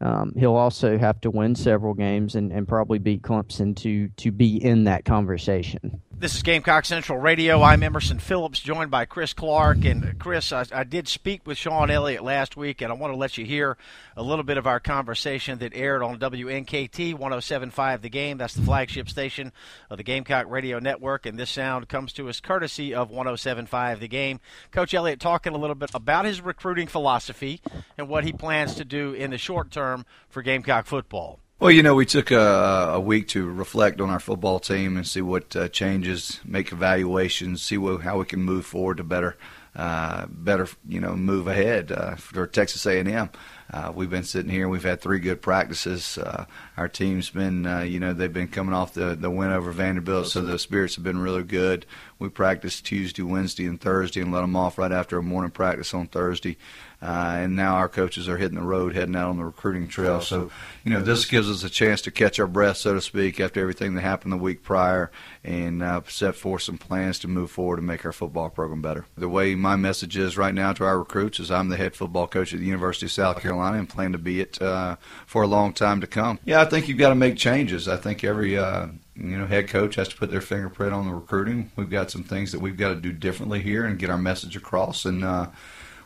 um, 0.00 0.32
he'll 0.36 0.56
also 0.56 0.96
have 0.98 1.20
to 1.20 1.30
win 1.30 1.54
several 1.54 1.94
games 1.94 2.34
and, 2.34 2.52
and 2.52 2.66
probably 2.66 2.98
beat 2.98 3.22
Clemson 3.22 3.76
to 3.76 4.08
to 4.16 4.30
be 4.30 4.62
in 4.62 4.84
that 4.84 5.04
conversation. 5.04 6.00
This 6.20 6.34
is 6.34 6.42
Gamecock 6.42 6.84
Central 6.84 7.16
Radio. 7.16 7.62
I'm 7.62 7.82
Emerson 7.82 8.18
Phillips, 8.18 8.60
joined 8.60 8.90
by 8.90 9.06
Chris 9.06 9.32
Clark. 9.32 9.86
And 9.86 10.18
Chris, 10.18 10.52
I, 10.52 10.66
I, 10.70 10.84
did 10.84 11.08
speak 11.08 11.46
with 11.46 11.56
Shawn 11.56 11.90
Elliott 11.90 12.22
last 12.22 12.58
week, 12.58 12.82
and 12.82 12.92
I 12.92 12.94
want 12.94 13.14
to 13.14 13.16
let 13.16 13.38
you 13.38 13.46
hear 13.46 13.78
a 14.18 14.22
little 14.22 14.44
bit 14.44 14.58
of 14.58 14.66
our 14.66 14.80
conversation 14.80 15.60
that 15.60 15.74
aired 15.74 16.02
on 16.02 16.18
WNKT 16.18 17.14
107.5 17.14 18.02
The 18.02 18.10
Game. 18.10 18.36
That's 18.36 18.52
the 18.52 18.60
flagship 18.60 19.08
station 19.08 19.50
of 19.88 19.96
the 19.96 20.02
Gamecock 20.02 20.44
Radio 20.50 20.78
Network, 20.78 21.24
and 21.24 21.38
this 21.38 21.48
sound 21.48 21.88
comes 21.88 22.12
to 22.12 22.28
us 22.28 22.38
courtesy 22.38 22.92
of 22.92 23.10
107.5 23.10 24.00
The 24.00 24.08
Game. 24.08 24.40
Coach 24.72 24.92
Elliott 24.92 25.20
talking 25.20 25.54
a 25.54 25.58
little 25.58 25.74
bit 25.74 25.88
about 25.94 26.26
his 26.26 26.42
recruiting 26.42 26.86
philosophy 26.86 27.62
and 27.96 28.10
what 28.10 28.24
he 28.24 28.32
plans 28.34 28.74
to 28.74 28.84
do 28.84 29.14
in 29.14 29.30
the 29.30 29.38
short 29.38 29.70
term 29.70 29.89
for 30.28 30.42
Gamecock 30.42 30.86
football. 30.86 31.40
Well, 31.60 31.70
you 31.70 31.82
know, 31.82 31.94
we 31.94 32.06
took 32.06 32.30
a, 32.30 32.92
a, 32.94 33.00
week 33.00 33.28
to 33.28 33.44
reflect 33.44 34.00
on 34.00 34.08
our 34.08 34.18
football 34.18 34.60
team 34.60 34.96
and 34.96 35.06
see 35.06 35.20
what 35.20 35.54
uh, 35.54 35.68
changes, 35.68 36.40
make 36.42 36.72
evaluations, 36.72 37.60
see 37.60 37.76
what, 37.76 38.00
how 38.00 38.18
we 38.18 38.24
can 38.24 38.40
move 38.40 38.64
forward 38.64 38.96
to 38.96 39.04
better, 39.04 39.36
uh, 39.76 40.24
better, 40.30 40.66
you 40.88 41.00
know, 41.00 41.14
move 41.14 41.48
ahead 41.48 41.92
uh, 41.92 42.16
for 42.16 42.46
Texas 42.46 42.86
A&M. 42.86 43.28
Uh, 43.72 43.92
we've 43.94 44.08
been 44.08 44.24
sitting 44.24 44.50
here. 44.50 44.70
We've 44.70 44.82
had 44.82 45.02
three 45.02 45.20
good 45.20 45.42
practices. 45.42 46.16
Uh, 46.16 46.46
our 46.78 46.88
team's 46.88 47.28
been, 47.28 47.66
uh, 47.66 47.80
you 47.80 48.00
know, 48.00 48.14
they've 48.14 48.32
been 48.32 48.48
coming 48.48 48.74
off 48.74 48.94
the 48.94 49.14
the 49.14 49.30
win 49.30 49.52
over 49.52 49.70
Vanderbilt, 49.70 50.26
so 50.26 50.40
the 50.40 50.58
spirits 50.58 50.96
have 50.96 51.04
been 51.04 51.18
really 51.18 51.44
good. 51.44 51.86
We 52.18 52.30
practiced 52.30 52.86
Tuesday, 52.86 53.22
Wednesday, 53.22 53.66
and 53.66 53.80
Thursday, 53.80 54.22
and 54.22 54.32
let 54.32 54.40
them 54.40 54.56
off 54.56 54.78
right 54.78 54.90
after 54.90 55.18
a 55.18 55.22
morning 55.22 55.52
practice 55.52 55.94
on 55.94 56.08
Thursday. 56.08 56.56
Uh, 57.02 57.36
and 57.38 57.56
now 57.56 57.76
our 57.76 57.88
coaches 57.88 58.28
are 58.28 58.36
hitting 58.36 58.58
the 58.58 58.64
road, 58.64 58.94
heading 58.94 59.16
out 59.16 59.30
on 59.30 59.38
the 59.38 59.44
recruiting 59.44 59.88
trail. 59.88 60.20
So, 60.20 60.50
you 60.84 60.92
know, 60.92 61.00
this 61.00 61.24
gives 61.24 61.48
us 61.48 61.64
a 61.64 61.70
chance 61.70 62.02
to 62.02 62.10
catch 62.10 62.38
our 62.38 62.46
breath, 62.46 62.76
so 62.76 62.92
to 62.92 63.00
speak, 63.00 63.40
after 63.40 63.60
everything 63.60 63.94
that 63.94 64.02
happened 64.02 64.32
the 64.32 64.36
week 64.36 64.62
prior, 64.62 65.10
and 65.42 65.82
uh, 65.82 66.02
set 66.08 66.34
forth 66.34 66.62
some 66.62 66.76
plans 66.76 67.18
to 67.20 67.28
move 67.28 67.50
forward 67.50 67.78
and 67.78 67.86
make 67.86 68.04
our 68.04 68.12
football 68.12 68.50
program 68.50 68.82
better. 68.82 69.06
The 69.16 69.30
way 69.30 69.54
my 69.54 69.76
message 69.76 70.16
is 70.18 70.36
right 70.36 70.54
now 70.54 70.74
to 70.74 70.84
our 70.84 70.98
recruits 70.98 71.40
is 71.40 71.50
I'm 71.50 71.70
the 71.70 71.78
head 71.78 71.94
football 71.94 72.26
coach 72.26 72.52
at 72.52 72.60
the 72.60 72.66
University 72.66 73.06
of 73.06 73.12
South 73.12 73.40
Carolina 73.40 73.78
and 73.78 73.88
plan 73.88 74.12
to 74.12 74.18
be 74.18 74.40
it 74.40 74.60
uh, 74.60 74.96
for 75.26 75.42
a 75.42 75.46
long 75.46 75.72
time 75.72 76.02
to 76.02 76.06
come. 76.06 76.38
Yeah, 76.44 76.60
I 76.60 76.66
think 76.66 76.86
you've 76.86 76.98
got 76.98 77.10
to 77.10 77.14
make 77.14 77.36
changes. 77.36 77.88
I 77.88 77.96
think 77.96 78.24
every 78.24 78.58
uh, 78.58 78.88
you 79.14 79.38
know, 79.38 79.46
head 79.46 79.68
coach 79.68 79.94
has 79.94 80.08
to 80.08 80.16
put 80.16 80.30
their 80.30 80.40
fingerprint 80.40 80.92
on 80.92 81.06
the 81.06 81.14
recruiting. 81.14 81.70
We've 81.76 81.90
got 81.90 82.10
some 82.10 82.24
things 82.24 82.52
that 82.52 82.60
we've 82.60 82.76
got 82.76 82.90
to 82.90 82.96
do 82.96 83.12
differently 83.12 83.60
here 83.60 83.84
and 83.84 83.98
get 83.98 84.10
our 84.10 84.18
message 84.18 84.56
across. 84.56 85.04
And 85.04 85.24
uh, 85.24 85.48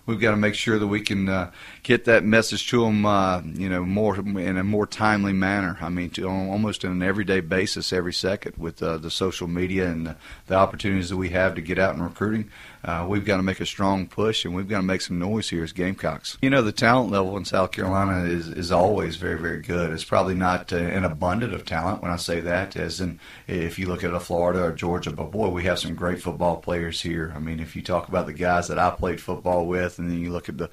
we've 0.07 0.21
got 0.21 0.33
to 0.33 0.37
make 0.37 0.55
sure 0.55 0.79
that 0.79 0.87
we 0.87 1.01
can 1.01 1.29
uh, 1.29 1.51
get 1.83 2.05
that 2.05 2.25
message 2.25 2.69
to 2.71 2.85
them, 2.85 3.07
uh, 3.07 3.41
you 3.41 3.69
know, 3.69 3.85
more 3.85 4.17
in 4.17 4.57
a 4.57 4.65
more 4.65 4.87
timely 4.87 5.33
manner. 5.33 5.79
I 5.81 5.89
mean, 5.89 6.11
to, 6.11 6.29
almost 6.29 6.85
on 6.85 6.93
an 6.93 7.03
everyday 7.03 7.41
basis, 7.41 7.93
every 7.93 8.13
second, 8.13 8.57
with 8.57 8.83
uh, 8.83 8.99
the 8.99 9.11
social 9.11 9.49
media 9.49 9.89
and 9.89 10.07
the, 10.07 10.17
the 10.47 10.55
opportunities 10.55 11.11
that 11.11 11.17
we 11.17 11.31
have 11.31 11.55
to 11.55 11.61
get 11.61 11.79
out 11.79 11.95
in 11.95 12.03
recruiting 12.03 12.51
uh, 12.85 13.07
we've 13.09 13.25
got 13.25 13.39
to 13.39 13.43
make 13.43 13.61
a 13.61 13.67
strong 13.67 14.07
push 14.07 14.45
and 14.45 14.55
we've 14.55 14.69
got 14.69 14.79
to 14.79 14.83
make 14.83 15.01
some 15.01 15.19
noise 15.19 15.49
here 15.49 15.65
as 15.65 15.73
Gamecocks. 15.73 16.37
You 16.43 16.51
know, 16.51 16.61
the 16.61 16.73
talent 16.73 17.11
level 17.11 17.37
in 17.37 17.45
South 17.45 17.73
Carolina 17.73 18.25
is, 18.29 18.49
is 18.49 18.71
always 18.71 19.17
very, 19.17 19.41
very 19.41 19.61
good. 19.61 19.91
It's 19.91 20.05
probably 20.05 20.35
not 20.35 20.73
uh, 20.73 20.77
an 20.77 21.05
abundant 21.05 21.55
of 21.55 21.65
talent 21.65 22.03
when 22.03 22.11
I 22.11 22.17
say 22.17 22.41
that, 22.41 22.77
as 22.77 23.01
in 23.01 23.19
if 23.47 23.79
you 23.79 23.87
look 23.87 24.05
at 24.05 24.13
a 24.13 24.21
Florida 24.21 24.63
or 24.63 24.73
Georgia, 24.73 25.13
but 25.13 25.31
boy, 25.31 25.49
we 25.49 25.65
have 25.65 25.79
some 25.79 25.95
great 25.95 26.21
football 26.21 26.59
players 26.59 27.01
here. 27.01 27.33
I 27.35 27.39
mean, 27.39 27.59
if 27.59 27.75
you 27.75 27.81
talk 27.81 28.09
about 28.09 28.27
the 28.27 28.33
guys 28.35 28.69
that 28.69 28.79
I 28.79 28.91
played 28.91 29.21
football 29.21 29.67
with, 29.67 29.99
and 29.99 30.11
then 30.11 30.21
you 30.21 30.31
look 30.31 30.51
at 30.51 30.59
the 30.59 30.69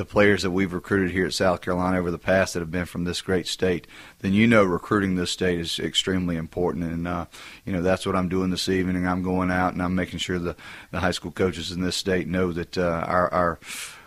the 0.00 0.04
players 0.06 0.42
that 0.42 0.50
we've 0.50 0.72
recruited 0.72 1.10
here 1.10 1.26
at 1.26 1.34
South 1.34 1.60
Carolina 1.60 1.98
over 1.98 2.10
the 2.10 2.16
past 2.16 2.54
that 2.54 2.60
have 2.60 2.70
been 2.70 2.86
from 2.86 3.04
this 3.04 3.20
great 3.20 3.46
state, 3.46 3.86
then 4.20 4.32
you 4.32 4.46
know 4.46 4.64
recruiting 4.64 5.14
this 5.14 5.30
state 5.30 5.60
is 5.60 5.78
extremely 5.78 6.36
important. 6.36 6.84
And, 6.84 7.06
uh, 7.06 7.26
you 7.66 7.72
know, 7.74 7.82
that's 7.82 8.06
what 8.06 8.16
I'm 8.16 8.30
doing 8.30 8.48
this 8.48 8.70
evening. 8.70 9.06
I'm 9.06 9.22
going 9.22 9.50
out 9.50 9.74
and 9.74 9.82
I'm 9.82 9.94
making 9.94 10.20
sure 10.20 10.38
the, 10.38 10.56
the 10.90 11.00
high 11.00 11.10
school 11.10 11.30
coaches 11.30 11.70
in 11.70 11.82
this 11.82 11.96
state 11.96 12.26
know 12.26 12.50
that 12.50 12.78
uh, 12.78 13.04
our, 13.06 13.30
our 13.30 13.58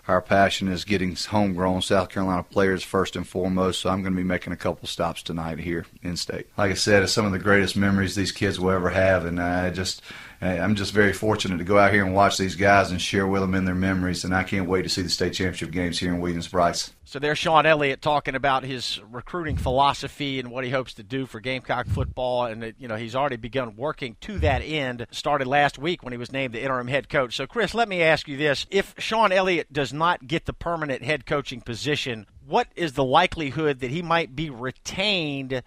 our 0.05 0.21
passion 0.21 0.67
is 0.67 0.83
getting 0.83 1.15
homegrown 1.15 1.81
South 1.81 2.09
Carolina 2.09 2.43
players 2.43 2.83
first 2.83 3.15
and 3.15 3.25
foremost. 3.25 3.79
So 3.79 3.89
I'm 3.89 4.01
going 4.01 4.13
to 4.13 4.17
be 4.17 4.23
making 4.23 4.51
a 4.51 4.57
couple 4.57 4.85
stops 4.85 5.23
tonight 5.23 5.59
here 5.59 5.85
in 6.01 6.17
state. 6.17 6.47
Like 6.57 6.71
I 6.71 6.73
said, 6.73 7.03
it's 7.03 7.13
some 7.13 7.25
of 7.25 7.31
the 7.31 7.39
greatest 7.39 7.77
memories 7.77 8.13
these 8.13 8.33
kids 8.33 8.59
will 8.59 8.71
ever 8.71 8.89
have, 8.89 9.25
and 9.25 9.41
I 9.41 9.69
just 9.69 10.01
I'm 10.43 10.75
just 10.75 10.91
very 10.91 11.13
fortunate 11.13 11.57
to 11.57 11.63
go 11.63 11.77
out 11.77 11.93
here 11.93 12.03
and 12.03 12.13
watch 12.13 12.37
these 12.37 12.55
guys 12.55 12.91
and 12.91 13.01
share 13.01 13.25
with 13.25 13.41
them 13.41 13.55
in 13.55 13.65
their 13.65 13.75
memories. 13.75 14.23
And 14.23 14.35
I 14.35 14.43
can't 14.43 14.67
wait 14.67 14.81
to 14.81 14.89
see 14.89 15.01
the 15.01 15.09
state 15.09 15.33
championship 15.33 15.71
games 15.71 15.99
here 15.99 16.13
in 16.13 16.19
Williams-Brice. 16.19 16.93
So 17.05 17.19
there's 17.19 17.37
Shawn 17.37 17.65
Elliott 17.65 18.01
talking 18.01 18.35
about 18.35 18.63
his 18.63 18.99
recruiting 19.09 19.55
philosophy 19.55 20.39
and 20.39 20.51
what 20.51 20.63
he 20.63 20.69
hopes 20.71 20.93
to 20.95 21.03
do 21.03 21.25
for 21.25 21.39
Gamecock 21.39 21.87
football, 21.87 22.45
and 22.45 22.73
you 22.77 22.87
know 22.87 22.95
he's 22.95 23.15
already 23.15 23.37
begun 23.37 23.75
working 23.75 24.17
to 24.21 24.39
that 24.39 24.59
end. 24.59 25.05
Started 25.11 25.47
last 25.47 25.77
week 25.77 26.03
when 26.03 26.11
he 26.11 26.17
was 26.17 26.31
named 26.31 26.53
the 26.53 26.61
interim 26.61 26.87
head 26.87 27.09
coach. 27.09 27.35
So 27.35 27.45
Chris, 27.45 27.73
let 27.73 27.87
me 27.87 28.01
ask 28.01 28.27
you 28.27 28.35
this: 28.35 28.65
If 28.71 28.95
Shawn 28.97 29.31
Elliott 29.31 29.71
does 29.71 29.93
not 29.93 30.27
get 30.27 30.45
the 30.45 30.53
permanent 30.53 31.03
head 31.03 31.25
coaching 31.25 31.61
position, 31.61 32.25
what 32.45 32.67
is 32.75 32.93
the 32.93 33.03
likelihood 33.03 33.79
that 33.79 33.91
he 33.91 34.01
might 34.01 34.35
be 34.35 34.49
retained 34.49 35.61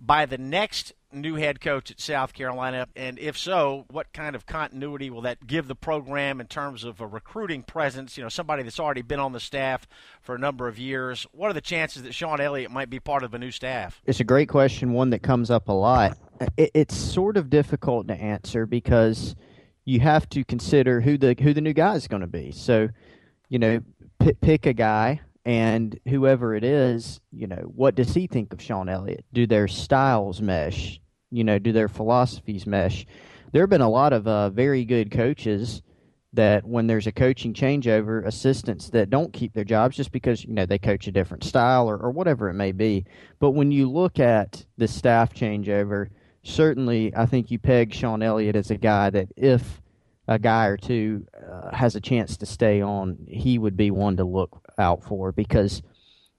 by 0.00 0.26
the 0.26 0.38
next 0.38 0.92
new 1.12 1.36
head 1.36 1.60
coach 1.60 1.90
at 1.90 2.00
South 2.00 2.32
Carolina? 2.32 2.86
And 2.96 3.18
if 3.18 3.36
so, 3.36 3.84
what 3.90 4.12
kind 4.12 4.36
of 4.36 4.46
continuity 4.46 5.10
will 5.10 5.22
that 5.22 5.46
give 5.46 5.68
the 5.68 5.74
program 5.74 6.40
in 6.40 6.46
terms 6.46 6.84
of 6.84 7.00
a 7.00 7.06
recruiting 7.06 7.62
presence? 7.62 8.16
You 8.16 8.22
know, 8.22 8.28
somebody 8.28 8.62
that's 8.62 8.80
already 8.80 9.02
been 9.02 9.20
on 9.20 9.32
the 9.32 9.40
staff 9.40 9.86
for 10.20 10.34
a 10.34 10.38
number 10.38 10.68
of 10.68 10.78
years. 10.78 11.26
What 11.32 11.50
are 11.50 11.54
the 11.54 11.60
chances 11.60 12.02
that 12.02 12.14
Shawn 12.14 12.40
Elliott 12.40 12.70
might 12.70 12.90
be 12.90 13.00
part 13.00 13.22
of 13.22 13.34
a 13.34 13.38
new 13.38 13.50
staff? 13.50 14.00
It's 14.06 14.20
a 14.20 14.24
great 14.24 14.48
question, 14.48 14.92
one 14.92 15.10
that 15.10 15.22
comes 15.22 15.50
up 15.50 15.68
a 15.68 15.72
lot. 15.72 16.18
It's 16.56 16.96
sort 16.96 17.36
of 17.36 17.50
difficult 17.50 18.08
to 18.08 18.14
answer 18.14 18.66
because 18.66 19.34
you 19.84 20.00
have 20.00 20.28
to 20.30 20.44
consider 20.44 21.00
who 21.00 21.18
the 21.18 21.34
who 21.40 21.52
the 21.54 21.60
new 21.60 21.72
guy 21.72 21.94
is 21.94 22.06
going 22.06 22.20
to 22.20 22.28
be. 22.28 22.52
So, 22.52 22.88
you 23.48 23.58
know, 23.58 23.80
pick 24.40 24.66
a 24.66 24.72
guy 24.72 25.20
and 25.48 25.98
whoever 26.06 26.54
it 26.54 26.62
is, 26.62 27.20
you 27.32 27.46
know, 27.46 27.62
what 27.74 27.94
does 27.94 28.12
he 28.12 28.26
think 28.26 28.52
of 28.52 28.60
Shawn 28.60 28.90
Elliott? 28.90 29.24
Do 29.32 29.46
their 29.46 29.66
styles 29.66 30.42
mesh? 30.42 31.00
You 31.30 31.42
know, 31.42 31.58
do 31.58 31.72
their 31.72 31.88
philosophies 31.88 32.66
mesh? 32.66 33.06
There 33.52 33.62
have 33.62 33.70
been 33.70 33.80
a 33.80 33.88
lot 33.88 34.12
of 34.12 34.28
uh, 34.28 34.50
very 34.50 34.84
good 34.84 35.10
coaches 35.10 35.80
that 36.34 36.66
when 36.66 36.86
there's 36.86 37.06
a 37.06 37.12
coaching 37.12 37.54
changeover, 37.54 38.26
assistants 38.26 38.90
that 38.90 39.08
don't 39.08 39.32
keep 39.32 39.54
their 39.54 39.64
jobs 39.64 39.96
just 39.96 40.12
because 40.12 40.44
you 40.44 40.52
know 40.52 40.66
they 40.66 40.78
coach 40.78 41.06
a 41.06 41.12
different 41.12 41.44
style 41.44 41.88
or, 41.88 41.96
or 41.96 42.10
whatever 42.10 42.50
it 42.50 42.54
may 42.54 42.72
be. 42.72 43.06
But 43.38 43.52
when 43.52 43.72
you 43.72 43.90
look 43.90 44.20
at 44.20 44.66
the 44.76 44.86
staff 44.86 45.32
changeover, 45.32 46.10
certainly 46.42 47.16
I 47.16 47.24
think 47.24 47.50
you 47.50 47.58
peg 47.58 47.94
Shawn 47.94 48.22
Elliott 48.22 48.54
as 48.54 48.70
a 48.70 48.76
guy 48.76 49.08
that 49.08 49.28
if 49.34 49.80
a 50.28 50.38
guy 50.38 50.66
or 50.66 50.76
two 50.76 51.26
uh, 51.50 51.74
has 51.74 51.96
a 51.96 52.02
chance 52.02 52.36
to 52.36 52.44
stay 52.44 52.82
on, 52.82 53.16
he 53.26 53.56
would 53.56 53.78
be 53.78 53.90
one 53.90 54.18
to 54.18 54.24
look 54.24 54.62
out 54.78 55.04
for 55.04 55.32
because 55.32 55.82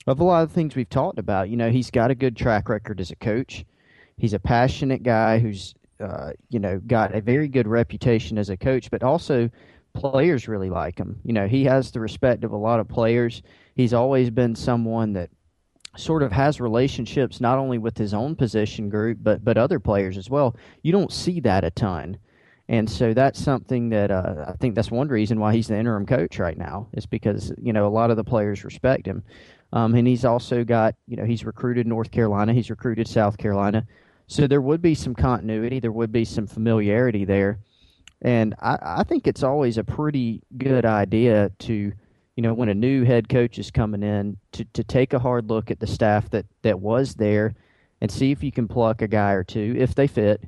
of 0.07 0.19
a 0.19 0.23
lot 0.23 0.43
of 0.43 0.51
things 0.51 0.75
we've 0.75 0.89
talked 0.89 1.19
about. 1.19 1.49
You 1.49 1.57
know, 1.57 1.69
he's 1.69 1.91
got 1.91 2.11
a 2.11 2.15
good 2.15 2.35
track 2.35 2.69
record 2.69 2.99
as 2.99 3.11
a 3.11 3.15
coach. 3.15 3.65
He's 4.17 4.33
a 4.33 4.39
passionate 4.39 5.03
guy 5.03 5.39
who's, 5.39 5.75
uh, 5.99 6.31
you 6.49 6.59
know, 6.59 6.79
got 6.85 7.15
a 7.15 7.21
very 7.21 7.47
good 7.47 7.67
reputation 7.67 8.37
as 8.37 8.49
a 8.49 8.57
coach, 8.57 8.91
but 8.91 9.03
also 9.03 9.49
players 9.93 10.47
really 10.47 10.69
like 10.69 10.97
him. 10.97 11.19
You 11.23 11.33
know, 11.33 11.47
he 11.47 11.63
has 11.65 11.91
the 11.91 11.99
respect 11.99 12.43
of 12.43 12.51
a 12.51 12.57
lot 12.57 12.79
of 12.79 12.87
players. 12.87 13.41
He's 13.75 13.93
always 13.93 14.29
been 14.29 14.55
someone 14.55 15.13
that 15.13 15.29
sort 15.97 16.23
of 16.23 16.31
has 16.31 16.61
relationships 16.61 17.41
not 17.41 17.57
only 17.57 17.77
with 17.77 17.97
his 17.97 18.13
own 18.13 18.35
position 18.35 18.89
group 18.89 19.17
but 19.21 19.43
but 19.43 19.57
other 19.57 19.79
players 19.79 20.17
as 20.17 20.29
well. 20.29 20.55
You 20.83 20.91
don't 20.91 21.11
see 21.11 21.39
that 21.41 21.63
a 21.63 21.71
ton. 21.71 22.17
And 22.69 22.87
so 22.87 23.15
that's 23.15 23.43
something 23.43 23.89
that 23.89 24.11
uh, 24.11 24.45
I 24.47 24.53
think 24.53 24.75
that's 24.75 24.91
one 24.91 25.07
reason 25.07 25.39
why 25.39 25.55
he's 25.55 25.67
the 25.67 25.77
interim 25.77 26.05
coach 26.05 26.37
right 26.37 26.57
now 26.57 26.87
is 26.93 27.07
because 27.07 27.51
you 27.59 27.73
know 27.73 27.87
a 27.87 27.89
lot 27.89 28.11
of 28.11 28.15
the 28.15 28.23
players 28.23 28.63
respect 28.63 29.07
him, 29.07 29.23
um, 29.73 29.95
and 29.95 30.07
he's 30.07 30.23
also 30.23 30.63
got 30.63 30.93
you 31.07 31.17
know 31.17 31.25
he's 31.25 31.43
recruited 31.43 31.87
North 31.87 32.11
Carolina, 32.11 32.53
he's 32.53 32.69
recruited 32.69 33.07
South 33.07 33.39
Carolina, 33.39 33.87
so 34.27 34.45
there 34.45 34.61
would 34.61 34.83
be 34.83 34.93
some 34.93 35.15
continuity, 35.15 35.79
there 35.79 35.91
would 35.91 36.11
be 36.11 36.23
some 36.23 36.45
familiarity 36.45 37.25
there, 37.25 37.57
and 38.21 38.53
I, 38.61 38.77
I 38.99 39.03
think 39.03 39.25
it's 39.25 39.41
always 39.41 39.79
a 39.79 39.83
pretty 39.83 40.43
good 40.59 40.85
idea 40.85 41.49
to 41.59 41.73
you 41.73 42.43
know 42.43 42.53
when 42.53 42.69
a 42.69 42.75
new 42.75 43.03
head 43.03 43.29
coach 43.29 43.57
is 43.57 43.71
coming 43.71 44.03
in 44.03 44.37
to 44.51 44.63
to 44.73 44.83
take 44.83 45.13
a 45.13 45.19
hard 45.19 45.49
look 45.49 45.71
at 45.71 45.79
the 45.79 45.87
staff 45.87 46.29
that 46.29 46.45
that 46.61 46.79
was 46.79 47.15
there, 47.15 47.55
and 47.99 48.11
see 48.11 48.29
if 48.29 48.43
you 48.43 48.51
can 48.51 48.67
pluck 48.67 49.01
a 49.01 49.07
guy 49.07 49.31
or 49.31 49.43
two 49.43 49.73
if 49.75 49.95
they 49.95 50.05
fit 50.05 50.43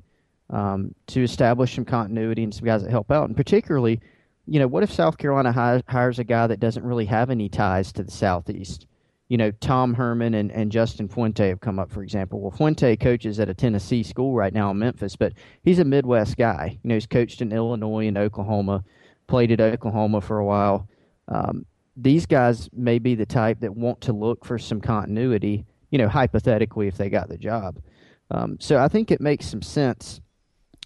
um, 0.51 0.93
to 1.07 1.23
establish 1.23 1.75
some 1.75 1.85
continuity 1.85 2.43
and 2.43 2.53
some 2.53 2.65
guys 2.65 2.83
that 2.83 2.91
help 2.91 3.09
out. 3.09 3.27
And 3.27 3.35
particularly, 3.35 3.99
you 4.45 4.59
know, 4.59 4.67
what 4.67 4.83
if 4.83 4.91
South 4.91 5.17
Carolina 5.17 5.51
hi- 5.51 5.83
hires 5.87 6.19
a 6.19 6.23
guy 6.23 6.47
that 6.47 6.59
doesn't 6.59 6.83
really 6.83 7.05
have 7.05 7.29
any 7.29 7.49
ties 7.49 7.91
to 7.93 8.03
the 8.03 8.11
Southeast? 8.11 8.85
You 9.29 9.37
know, 9.37 9.51
Tom 9.51 9.93
Herman 9.93 10.33
and, 10.33 10.51
and 10.51 10.71
Justin 10.71 11.07
Fuente 11.07 11.47
have 11.47 11.61
come 11.61 11.79
up, 11.79 11.89
for 11.89 12.03
example. 12.03 12.41
Well, 12.41 12.51
Fuente 12.51 12.97
coaches 12.97 13.39
at 13.39 13.49
a 13.49 13.53
Tennessee 13.53 14.03
school 14.03 14.33
right 14.33 14.53
now 14.53 14.71
in 14.71 14.79
Memphis, 14.79 15.15
but 15.15 15.33
he's 15.63 15.79
a 15.79 15.85
Midwest 15.85 16.35
guy. 16.35 16.77
You 16.83 16.89
know, 16.89 16.95
he's 16.95 17.07
coached 17.07 17.41
in 17.41 17.53
Illinois 17.53 18.07
and 18.07 18.17
Oklahoma, 18.17 18.83
played 19.27 19.51
at 19.51 19.61
Oklahoma 19.61 20.19
for 20.19 20.39
a 20.39 20.45
while. 20.45 20.89
Um, 21.29 21.65
these 21.95 22.25
guys 22.25 22.69
may 22.73 22.99
be 22.99 23.15
the 23.15 23.25
type 23.25 23.61
that 23.61 23.73
want 23.73 24.01
to 24.01 24.11
look 24.11 24.43
for 24.43 24.59
some 24.59 24.81
continuity, 24.81 25.65
you 25.91 25.97
know, 25.97 26.09
hypothetically, 26.09 26.89
if 26.89 26.97
they 26.97 27.09
got 27.09 27.29
the 27.29 27.37
job. 27.37 27.79
Um, 28.31 28.57
so 28.59 28.79
I 28.79 28.89
think 28.89 29.11
it 29.11 29.21
makes 29.21 29.45
some 29.45 29.61
sense 29.61 30.19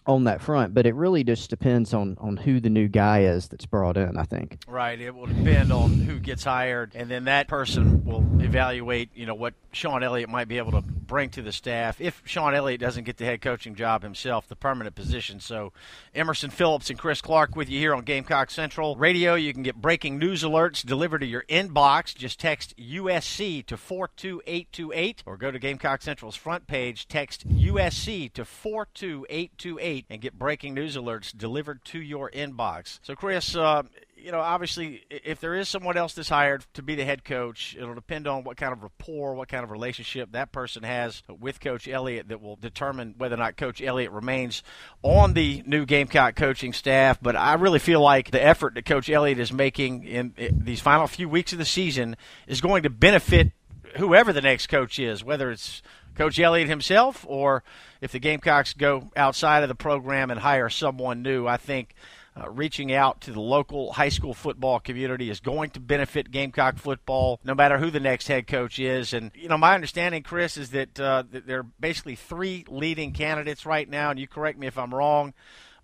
on 0.08 0.26
that 0.26 0.42
front, 0.42 0.74
but 0.74 0.86
it 0.86 0.96
really 0.96 1.24
just 1.24 1.50
depends 1.50 1.94
on 1.94 2.18
on 2.20 2.38
who 2.38 2.60
the 2.60 2.70
new 2.70 2.88
guy 2.88 3.22
is 3.22 3.48
that's 3.48 3.66
brought 3.66 3.98
in. 3.98 4.18
I 4.18 4.24
think. 4.24 4.60
Right. 4.68 5.00
It 5.00 5.16
will 5.16 5.26
depend 5.26 5.72
on 5.72 5.94
who 5.94 6.20
gets 6.20 6.44
hired, 6.44 6.94
and 6.96 7.10
then 7.10 7.26
that 7.26 7.48
person 7.48 8.06
will 8.06 8.26
evaluate, 8.40 9.10
you 9.16 9.26
know, 9.26 9.36
what 9.36 9.54
Shawn 9.72 10.04
Elliott 10.04 10.30
might 10.30 10.48
be 10.48 10.58
able 10.58 10.72
to 10.72 10.84
bring 11.06 11.30
to 11.32 11.42
the 11.42 11.52
staff 11.52 12.02
if 12.02 12.22
Shawn 12.26 12.56
Elliott 12.56 12.82
doesn't 12.82 13.04
get 13.04 13.18
the 13.18 13.26
head 13.26 13.42
coaching 13.42 13.76
job 13.76 14.04
himself, 14.04 14.48
the 14.48 14.56
permanent 14.56 14.96
position. 14.96 15.40
So, 15.40 15.74
Emerson 16.14 16.50
Phillips 16.50 16.90
and 16.90 17.00
Chris 17.00 17.22
Clark 17.22 17.56
with 17.56 17.70
you 17.70 17.80
here 17.80 17.94
on 17.94 18.04
Gamecock 18.04 18.50
Central 18.50 18.96
Radio. 18.96 19.36
You 19.36 19.54
can 19.54 19.64
get 19.64 19.76
breaking 19.76 20.18
news 20.18 20.44
alerts 20.44 20.86
delivered 20.86 21.20
to 21.20 21.26
your 21.26 21.44
inbox. 21.50 22.16
Just 22.16 22.40
text 22.40 22.76
USC 22.78 23.66
to 23.66 23.78
42828 23.78 25.24
or 25.26 25.38
go 25.38 25.52
to 25.52 25.60
Gamecock 25.60 26.02
Central's 26.02 26.36
front 26.36 26.68
page, 26.68 27.08
text 27.08 27.48
USC 27.48 28.32
to 28.34 28.46
42828 28.46 30.06
and 30.10 30.22
get 30.22 30.38
breaking 30.38 30.74
news 30.74 30.96
alerts 30.96 31.36
delivered 31.36 31.84
to 31.86 32.00
your 32.00 32.30
inbox. 32.32 33.00
So, 33.04 33.16
Chris, 33.16 33.56
uh, 33.56 33.84
you 34.26 34.32
know, 34.32 34.40
obviously, 34.40 35.04
if 35.12 35.40
there 35.40 35.54
is 35.54 35.70
someone 35.70 35.98
else 35.98 36.14
that's 36.14 36.30
hired 36.30 36.66
to 36.74 36.82
be 36.82 36.96
the 36.96 37.06
head 37.06 37.24
coach, 37.24 37.76
it'll 37.80 37.94
depend 37.94 38.26
on 38.28 38.44
what 38.44 38.58
kind 38.58 38.74
of 38.74 38.82
rapport, 38.82 39.36
what 39.36 39.50
kind 39.50 39.64
of 39.64 39.70
relationship 39.70 40.32
that 40.32 40.52
person 40.52 40.82
has 40.82 41.22
with 41.30 41.60
Coach 41.60 41.88
Elliott 41.88 42.30
that 42.30 42.42
will 42.42 42.56
determine 42.56 43.14
whether 43.20 43.36
or 43.36 43.38
not 43.38 43.56
Coach 43.56 43.84
Elliott 43.84 44.10
remains 44.10 44.64
on 45.04 45.34
the 45.34 45.62
new 45.68 45.86
Gamecock 45.86 46.36
coaching 46.36 46.74
staff. 46.74 47.20
But 47.22 47.36
I 47.36 47.54
really 47.54 47.78
feel 47.78 48.02
like 48.02 48.32
the 48.32 48.44
effort 48.44 48.74
that 48.74 48.86
Coach 48.86 49.12
Elliott 49.12 49.38
is 49.38 49.54
making 49.54 50.06
in 50.06 50.34
these 50.52 50.82
final 50.82 51.06
few 51.06 51.30
weeks 51.30 51.54
of 51.54 51.60
the 51.60 51.66
season 51.66 52.18
is 52.48 52.62
going 52.62 52.82
to 52.82 52.90
benefit 52.90 53.52
whoever 53.98 54.34
the 54.34 54.42
next 54.42 54.68
coach 54.68 54.98
is, 54.98 55.24
whether 55.24 55.52
it's 55.52 55.84
Coach 56.16 56.40
Elliott 56.40 56.68
himself 56.68 57.26
or 57.30 57.64
if 58.02 58.12
the 58.12 58.20
Gamecocks 58.20 58.74
go 58.74 59.12
outside 59.16 59.62
of 59.62 59.70
the 59.70 59.76
program 59.76 60.32
and 60.32 60.40
hire 60.40 60.70
someone 60.70 61.22
new. 61.22 61.46
I 61.46 61.58
think 61.58 61.94
uh, 62.40 62.50
reaching 62.50 62.94
out 62.94 63.22
to 63.22 63.32
the 63.32 63.40
local 63.40 63.94
high 63.94 64.10
school 64.10 64.34
football 64.34 64.80
community 64.80 65.30
is 65.30 65.40
going 65.40 65.70
to 65.72 65.80
benefit 65.80 66.32
Gamecock 66.32 66.78
football, 66.78 67.40
no 67.44 67.56
matter 67.56 67.78
who 67.78 67.90
the 67.90 68.00
next 68.00 68.28
head 68.28 68.48
coach 68.48 68.78
is. 68.80 69.14
And 69.14 69.32
you 69.36 69.48
know, 69.48 69.58
my 69.58 69.74
understanding, 69.74 70.24
Chris, 70.24 70.58
is 70.58 70.72
that, 70.72 71.00
uh, 71.00 71.24
that 71.32 71.48
there 71.48 71.60
are 71.60 71.68
basically 71.80 72.16
three 72.16 72.66
leading 72.68 73.14
candidates 73.14 73.66
right 73.66 73.90
now, 73.90 74.10
and 74.10 74.20
you 74.20 74.28
correct 74.28 74.60
me 74.60 74.68
if 74.68 74.78
I'm 74.78 74.94
wrong. 74.94 75.34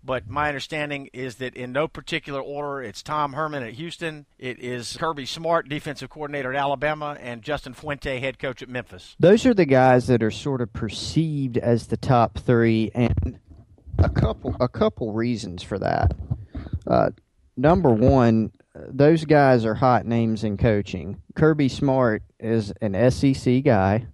But 0.04 0.28
my 0.28 0.48
understanding 0.48 1.10
is 1.12 1.36
that 1.36 1.54
in 1.54 1.70
no 1.70 1.86
particular 1.86 2.40
order, 2.40 2.82
it's 2.82 3.04
Tom 3.04 3.34
Herman 3.34 3.62
at 3.62 3.74
Houston, 3.74 4.26
it 4.36 4.58
is 4.58 4.96
Kirby 4.96 5.26
Smart, 5.26 5.68
defensive 5.68 6.10
coordinator 6.10 6.52
at 6.52 6.58
Alabama, 6.58 7.16
and 7.20 7.40
Justin 7.40 7.72
Fuente, 7.72 8.18
head 8.18 8.40
coach 8.40 8.62
at 8.62 8.68
Memphis. 8.68 9.14
Those 9.20 9.46
are 9.46 9.54
the 9.54 9.64
guys 9.64 10.08
that 10.08 10.20
are 10.20 10.32
sort 10.32 10.60
of 10.60 10.72
perceived 10.72 11.56
as 11.56 11.86
the 11.86 11.96
top 11.96 12.36
three, 12.38 12.90
and 12.94 13.38
a 13.98 14.08
couple 14.08 14.56
a 14.58 14.68
couple 14.68 15.12
reasons 15.12 15.62
for 15.62 15.78
that. 15.78 16.12
Uh, 16.86 17.10
number 17.56 17.90
one, 17.90 18.52
those 18.74 19.24
guys 19.24 19.64
are 19.64 19.74
hot 19.74 20.06
names 20.06 20.44
in 20.44 20.56
coaching. 20.56 21.20
Kirby 21.34 21.68
Smart 21.68 22.22
is 22.40 22.72
an 22.80 23.10
SEC 23.10 23.62
guy, 23.62 24.06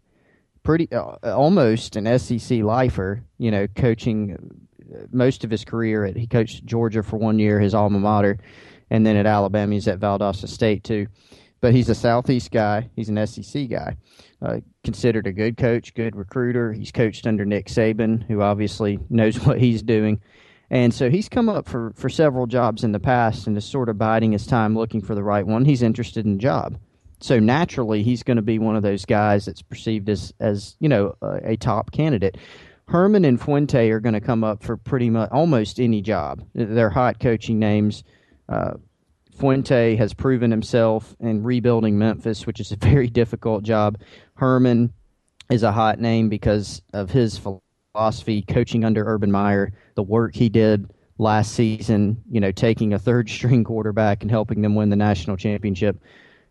pretty 0.62 0.90
uh, 0.92 1.16
almost 1.24 1.96
an 1.96 2.18
SEC 2.18 2.60
lifer. 2.60 3.22
You 3.38 3.50
know, 3.50 3.66
coaching 3.68 4.36
uh, 4.94 5.06
most 5.12 5.44
of 5.44 5.50
his 5.50 5.64
career. 5.64 6.04
At, 6.04 6.16
he 6.16 6.26
coached 6.26 6.64
Georgia 6.64 7.02
for 7.02 7.16
one 7.16 7.38
year, 7.38 7.60
his 7.60 7.74
alma 7.74 7.98
mater, 7.98 8.38
and 8.90 9.06
then 9.06 9.16
at 9.16 9.26
Alabama, 9.26 9.74
he's 9.74 9.88
at 9.88 10.00
Valdosta 10.00 10.48
State 10.48 10.84
too. 10.84 11.06
But 11.60 11.74
he's 11.74 11.88
a 11.88 11.94
Southeast 11.94 12.52
guy. 12.52 12.88
He's 12.94 13.08
an 13.08 13.26
SEC 13.26 13.68
guy. 13.68 13.96
Uh, 14.40 14.58
considered 14.84 15.26
a 15.26 15.32
good 15.32 15.56
coach, 15.56 15.92
good 15.94 16.14
recruiter. 16.14 16.72
He's 16.72 16.92
coached 16.92 17.26
under 17.26 17.44
Nick 17.44 17.66
Saban, 17.66 18.24
who 18.28 18.42
obviously 18.42 18.98
knows 19.10 19.40
what 19.44 19.60
he's 19.60 19.82
doing. 19.82 20.20
And 20.70 20.92
so 20.92 21.08
he's 21.08 21.28
come 21.28 21.48
up 21.48 21.66
for, 21.66 21.92
for 21.96 22.08
several 22.08 22.46
jobs 22.46 22.84
in 22.84 22.92
the 22.92 23.00
past 23.00 23.46
and 23.46 23.56
is 23.56 23.64
sort 23.64 23.88
of 23.88 23.96
biding 23.96 24.32
his 24.32 24.46
time 24.46 24.76
looking 24.76 25.00
for 25.00 25.14
the 25.14 25.22
right 25.22 25.46
one. 25.46 25.64
He's 25.64 25.82
interested 25.82 26.26
in 26.26 26.32
the 26.32 26.38
job. 26.38 26.78
So 27.20 27.38
naturally, 27.38 28.02
he's 28.02 28.22
going 28.22 28.36
to 28.36 28.42
be 28.42 28.58
one 28.58 28.76
of 28.76 28.82
those 28.82 29.04
guys 29.04 29.46
that's 29.46 29.62
perceived 29.62 30.08
as, 30.08 30.32
as 30.38 30.76
you 30.78 30.88
know, 30.88 31.16
a, 31.22 31.52
a 31.52 31.56
top 31.56 31.90
candidate. 31.90 32.36
Herman 32.86 33.24
and 33.24 33.40
Fuente 33.40 33.90
are 33.90 34.00
going 34.00 34.14
to 34.14 34.20
come 34.20 34.44
up 34.44 34.62
for 34.62 34.76
pretty 34.76 35.10
much 35.10 35.30
almost 35.30 35.80
any 35.80 36.00
job. 36.00 36.42
They're 36.54 36.90
hot 36.90 37.18
coaching 37.18 37.58
names. 37.58 38.04
Uh, 38.48 38.74
Fuente 39.36 39.96
has 39.96 40.14
proven 40.14 40.50
himself 40.50 41.14
in 41.20 41.42
rebuilding 41.42 41.98
Memphis, 41.98 42.46
which 42.46 42.60
is 42.60 42.72
a 42.72 42.76
very 42.80 43.08
difficult 43.08 43.62
job. 43.64 43.98
Herman 44.34 44.92
is 45.50 45.62
a 45.62 45.72
hot 45.72 45.98
name 45.98 46.28
because 46.28 46.82
of 46.92 47.10
his 47.10 47.38
philosophy 47.38 47.67
coaching 48.46 48.84
under 48.84 49.04
Urban 49.04 49.30
Meyer, 49.30 49.72
the 49.94 50.02
work 50.02 50.34
he 50.34 50.48
did 50.48 50.90
last 51.18 51.52
season, 51.52 52.22
you 52.30 52.40
know, 52.40 52.52
taking 52.52 52.92
a 52.92 52.98
third 52.98 53.28
string 53.28 53.64
quarterback 53.64 54.22
and 54.22 54.30
helping 54.30 54.62
them 54.62 54.74
win 54.74 54.90
the 54.90 54.96
national 54.96 55.36
championship. 55.36 56.00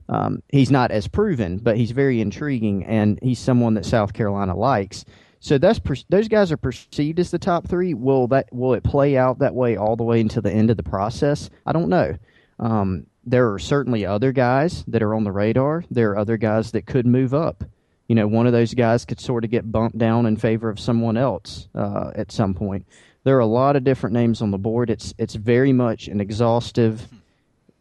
Um, 0.10 0.42
he's 0.50 0.72
not 0.72 0.92
as 0.92 1.08
proven, 1.08 1.58
but 1.58 1.78
he's 1.78 1.92
very 1.92 2.22
intriguing, 2.22 2.86
and 2.86 3.20
he's 3.22 3.40
someone 3.40 3.74
that 3.74 3.86
South 3.86 4.14
Carolina 4.14 4.56
likes. 4.56 5.04
So 5.40 5.58
that's 5.58 5.80
per- 5.80 5.96
those 6.10 6.28
guys 6.28 6.52
are 6.52 6.58
perceived 6.58 7.20
as 7.20 7.32
the 7.32 7.40
top 7.40 7.68
three. 7.68 7.94
Will 7.94 8.28
that 8.30 8.48
will 8.52 8.74
it 8.74 8.84
play 8.84 9.18
out 9.18 9.40
that 9.40 9.54
way 9.54 9.76
all 9.76 9.96
the 9.96 10.04
way 10.04 10.20
until 10.20 10.42
the 10.42 10.52
end 10.52 10.70
of 10.70 10.78
the 10.78 10.84
process? 10.84 11.50
I 11.66 11.74
don't 11.74 11.90
know. 11.90 12.18
Um, 12.60 13.06
there 13.26 13.52
are 13.52 13.60
certainly 13.60 14.06
other 14.06 14.32
guys 14.32 14.84
that 14.88 15.04
are 15.04 15.14
on 15.14 15.26
the 15.26 15.32
radar. 15.32 15.84
There 15.92 16.12
are 16.12 16.18
other 16.18 16.38
guys 16.38 16.72
that 16.72 16.86
could 16.86 17.06
move 17.06 17.34
up 17.34 17.64
you 18.08 18.16
know, 18.16 18.28
one 18.28 18.48
of 18.48 18.54
those 18.54 18.74
guys 18.74 19.06
could 19.06 19.20
sort 19.20 19.44
of 19.44 19.52
get 19.52 19.72
bumped 19.72 19.98
down 19.98 20.26
in 20.26 20.38
favor 20.38 20.70
of 20.70 20.80
someone 20.80 21.18
else 21.18 21.68
uh, 21.76 22.12
at 22.16 22.32
some 22.32 22.54
point. 22.54 22.86
There 23.24 23.36
are 23.36 23.42
a 23.42 23.46
lot 23.46 23.76
of 23.76 23.84
different 23.84 24.14
names 24.14 24.42
on 24.42 24.52
the 24.52 24.58
board. 24.58 24.90
It's 24.90 25.14
it's 25.18 25.36
very 25.36 25.74
much 25.74 26.08
an 26.08 26.22
exhaustive, 26.22 27.06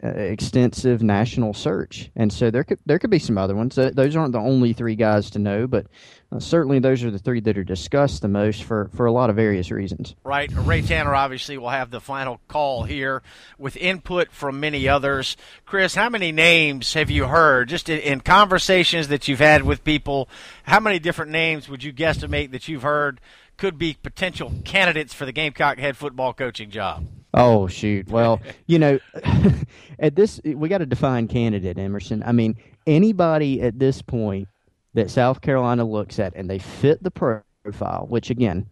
uh, 0.03 0.09
extensive 0.09 1.03
national 1.03 1.55
search, 1.55 2.11
and 2.17 2.33
so 2.33 2.51
there 2.51 2.65
could 2.65 2.81
there 2.87 2.99
could 2.99 3.11
be 3.11 3.21
some 3.21 3.39
other 3.39 3.55
ones. 3.55 3.77
those 3.77 4.17
aren't 4.17 4.33
the 4.33 4.41
only 4.41 4.73
three 4.73 4.97
guys 4.97 5.31
to 5.31 5.39
know, 5.39 5.69
but 5.69 5.87
uh, 6.33 6.41
certainly 6.41 6.79
those 6.79 7.05
are 7.05 7.11
the 7.11 7.19
three 7.19 7.41
that 7.41 7.57
are 7.57 7.65
discussed 7.65 8.21
the 8.23 8.29
most 8.29 8.65
for, 8.65 8.91
for 8.95 9.07
a 9.07 9.13
lot 9.13 9.31
of 9.31 9.37
various 9.37 9.71
reasons. 9.71 10.17
Right. 10.25 10.51
Ray 10.53 10.83
Tanner 10.83 11.15
obviously 11.15 11.57
will 11.57 11.71
have 11.71 11.91
the 11.91 12.01
final 12.01 12.41
call 12.49 12.83
here 12.83 13.23
with 13.59 13.77
input 13.77 14.33
from 14.33 14.59
many 14.59 14.89
others. 14.89 15.37
Chris, 15.65 15.95
how 15.95 16.09
many 16.09 16.33
names 16.33 16.95
have 16.95 17.11
you 17.11 17.27
heard 17.27 17.69
just 17.69 17.89
in, 17.89 18.01
in 18.01 18.21
conversations 18.21 19.09
that 19.09 19.29
you've 19.29 19.39
had 19.39 19.63
with 19.63 19.85
people? 19.85 20.29
How 20.65 20.81
many 20.81 20.99
different 20.99 21.31
names 21.31 21.69
would 21.69 21.85
you 21.85 21.93
guesstimate 21.93 22.51
that 22.51 22.67
you've 22.67 22.83
heard 22.83 23.21
could 23.57 23.79
be 23.79 23.97
potential 24.03 24.53
candidates 24.65 25.15
for 25.15 25.27
the 25.27 25.33
Gamecock 25.33 25.79
head 25.79 25.97
football 25.97 26.33
coaching 26.33 26.71
job? 26.71 27.07
Oh 27.33 27.67
shoot! 27.69 28.09
Well, 28.09 28.41
you 28.67 28.79
know, 28.79 28.99
at 29.99 30.17
this 30.17 30.41
we 30.45 30.69
got 30.69 30.79
to 30.79 30.87
define 30.87 31.29
candidate, 31.29 31.79
Emerson. 31.79 32.23
I 32.25 32.33
mean, 32.33 32.57
anybody 32.87 33.63
at 33.63 33.79
this 33.79 34.03
point 34.03 34.49
that 34.97 35.11
South 35.11 35.43
Carolina 35.43 35.85
looks 35.85 36.19
at 36.19 36.35
and 36.35 36.49
they 36.49 36.59
fit 36.59 37.03
the 37.03 37.11
profile, 37.11 38.07
which 38.09 38.31
again 38.31 38.67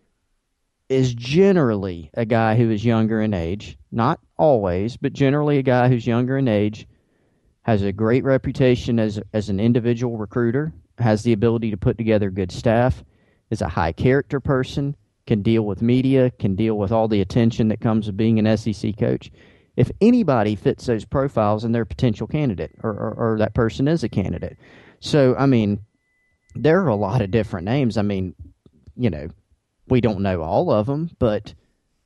is 0.89 1.15
generally 1.15 2.11
a 2.15 2.25
guy 2.25 2.57
who 2.57 2.71
is 2.71 2.83
younger 2.83 3.21
in 3.21 3.35
age, 3.35 3.77
not 3.93 4.21
always, 4.39 4.97
but 4.97 5.13
generally 5.13 5.59
a 5.59 5.63
guy 5.63 5.89
who's 5.89 6.07
younger 6.07 6.39
in 6.39 6.49
age, 6.49 6.89
has 7.63 7.83
a 7.83 7.93
great 7.93 8.25
reputation 8.25 8.99
as 8.99 9.21
as 9.35 9.51
an 9.51 9.61
individual 9.61 10.17
recruiter, 10.17 10.73
has 10.99 11.23
the 11.23 11.33
ability 11.35 11.71
to 11.71 11.77
put 11.77 11.99
together 11.99 12.31
good 12.31 12.51
staff, 12.51 13.05
is 13.51 13.61
a 13.61 13.69
high 13.69 13.93
character 13.93 14.41
person, 14.41 14.97
can 15.27 15.43
deal 15.43 15.67
with 15.67 15.83
media, 15.83 16.31
can 16.39 16.57
deal 16.57 16.79
with 16.79 16.91
all 16.91 17.07
the 17.07 17.21
attention 17.21 17.69
that 17.69 17.83
comes 17.83 18.07
with 18.07 18.17
being 18.17 18.39
an 18.39 18.57
SEC 18.57 18.97
coach. 18.99 19.31
If 19.77 19.91
anybody 20.01 20.57
fits 20.57 20.87
those 20.87 21.05
profiles, 21.05 21.65
and 21.65 21.75
they're 21.75 21.83
a 21.83 21.87
potential 21.87 22.27
candidate, 22.27 22.73
or, 22.83 22.93
or, 22.93 23.15
or 23.15 23.39
that 23.41 23.55
person 23.55 23.89
is 23.89 24.05
a 24.05 24.09
candidate. 24.09 24.57
So, 25.01 25.35
I 25.37 25.47
mean, 25.47 25.81
there 26.55 26.83
are 26.83 26.88
a 26.88 26.97
lot 26.97 27.23
of 27.23 27.31
different 27.31 27.64
names. 27.67 27.97
I 27.97 28.03
mean, 28.03 28.35
you 28.97 29.11
know, 29.11 29.29
we 29.88 30.01
don't 30.01 30.21
know 30.21 30.43
all 30.43 30.71
of 30.71 30.87
them, 30.87 31.11
but 31.19 31.55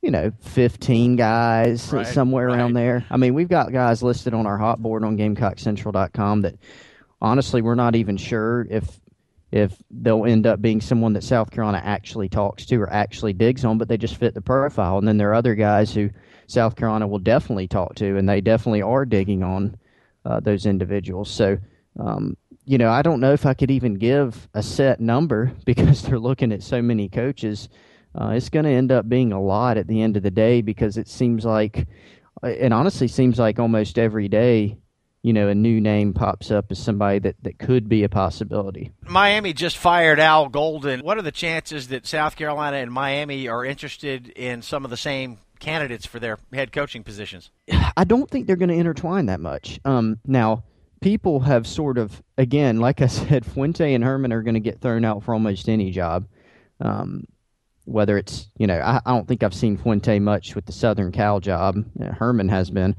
you 0.01 0.11
know, 0.11 0.31
15 0.41 1.17
guys 1.17 1.91
right, 1.91 2.07
somewhere 2.07 2.47
right. 2.47 2.57
around 2.57 2.73
there. 2.73 3.05
I 3.09 3.17
mean, 3.17 3.33
we've 3.33 3.49
got 3.49 3.73
guys 3.73 4.01
listed 4.01 4.33
on 4.33 4.47
our 4.47 4.57
hot 4.57 4.81
board 4.81 5.03
on 5.03 5.17
GamecockCentral.com 5.17 6.41
that 6.41 6.55
honestly 7.21 7.61
we're 7.61 7.75
not 7.75 7.95
even 7.95 8.15
sure 8.15 8.65
if 8.69 8.99
if 9.51 9.75
they'll 9.89 10.25
end 10.25 10.45
up 10.45 10.61
being 10.61 10.79
someone 10.79 11.13
that 11.13 11.23
South 11.23 11.49
Carolina 11.49 11.81
actually 11.83 12.29
talks 12.29 12.67
to 12.67 12.75
or 12.75 12.91
actually 12.93 13.33
digs 13.33 13.65
on, 13.65 13.79
but 13.79 13.87
they 13.87 13.97
just 13.97 14.15
fit 14.15 14.35
the 14.35 14.41
profile. 14.41 14.99
And 14.99 15.07
then 15.07 15.17
there 15.17 15.31
are 15.31 15.35
other 15.35 15.55
guys 15.55 15.91
who 15.91 16.11
South 16.45 16.75
Carolina 16.75 17.07
will 17.07 17.19
definitely 17.19 17.67
talk 17.67 17.95
to, 17.95 18.17
and 18.17 18.29
they 18.29 18.41
definitely 18.41 18.83
are 18.83 19.05
digging 19.05 19.41
on 19.41 19.75
uh, 20.23 20.39
those 20.39 20.67
individuals. 20.67 21.31
So 21.31 21.57
um, 21.99 22.37
you 22.69 22.77
know, 22.77 22.91
I 22.91 23.01
don't 23.01 23.19
know 23.19 23.33
if 23.33 23.47
I 23.47 23.55
could 23.55 23.71
even 23.71 23.95
give 23.95 24.47
a 24.53 24.61
set 24.61 24.99
number 24.99 25.51
because 25.65 26.03
they're 26.03 26.19
looking 26.19 26.51
at 26.51 26.61
so 26.61 26.83
many 26.83 27.09
coaches. 27.09 27.67
Uh, 28.13 28.33
it's 28.35 28.49
going 28.49 28.65
to 28.65 28.71
end 28.71 28.91
up 28.91 29.09
being 29.09 29.31
a 29.31 29.41
lot 29.41 29.77
at 29.77 29.87
the 29.87 30.03
end 30.03 30.15
of 30.15 30.21
the 30.21 30.29
day 30.29 30.61
because 30.61 30.95
it 30.95 31.07
seems 31.07 31.45
like, 31.45 31.87
it 32.43 32.71
honestly 32.71 33.07
seems 33.07 33.39
like 33.39 33.57
almost 33.57 33.97
every 33.97 34.27
day 34.27 34.77
you 35.21 35.33
know, 35.33 35.49
a 35.49 35.55
new 35.55 35.81
name 35.81 36.13
pops 36.13 36.49
up 36.49 36.71
as 36.71 36.79
somebody 36.79 37.19
that, 37.19 37.35
that 37.41 37.59
could 37.59 37.89
be 37.89 38.03
a 38.03 38.09
possibility. 38.09 38.93
Miami 39.05 39.51
just 39.51 39.77
fired 39.77 40.17
Al 40.17 40.47
Golden. 40.47 41.01
What 41.01 41.17
are 41.17 41.21
the 41.21 41.31
chances 41.31 41.89
that 41.89 42.07
South 42.07 42.37
Carolina 42.37 42.77
and 42.77 42.89
Miami 42.89 43.49
are 43.49 43.65
interested 43.65 44.29
in 44.29 44.61
some 44.61 44.85
of 44.85 44.91
the 44.91 44.95
same 44.95 45.39
candidates 45.59 46.05
for 46.05 46.19
their 46.19 46.39
head 46.53 46.71
coaching 46.71 47.03
positions? 47.03 47.51
I 47.97 48.05
don't 48.05 48.29
think 48.29 48.47
they're 48.47 48.55
going 48.55 48.69
to 48.69 48.75
intertwine 48.75 49.25
that 49.25 49.41
much. 49.41 49.81
Um, 49.83 50.19
now, 50.25 50.63
people 51.01 51.39
have 51.41 51.65
sort 51.67 51.97
of, 51.97 52.21
again, 52.37 52.79
like 52.79 53.01
I 53.01 53.07
said, 53.07 53.45
Fuente 53.53 53.93
and 53.93 54.03
Herman 54.03 54.33
are 54.33 54.43
going 54.43 54.55
to 54.55 54.59
get 54.59 54.81
thrown 54.81 55.05
out 55.05 55.23
for 55.23 55.33
almost 55.33 55.69
any 55.69 55.91
job. 55.91 56.27
Um, 56.79 57.25
whether 57.85 58.17
it's, 58.17 58.49
you 58.57 58.67
know, 58.67 58.79
I, 58.79 59.01
I, 59.05 59.11
don't 59.11 59.27
think 59.27 59.43
I've 59.43 59.53
seen 59.53 59.75
Fuente 59.75 60.19
much 60.19 60.55
with 60.55 60.65
the 60.65 60.71
Southern 60.71 61.11
Cal 61.11 61.39
job. 61.39 61.75
Herman 61.99 62.47
has 62.49 62.69
been. 62.69 62.95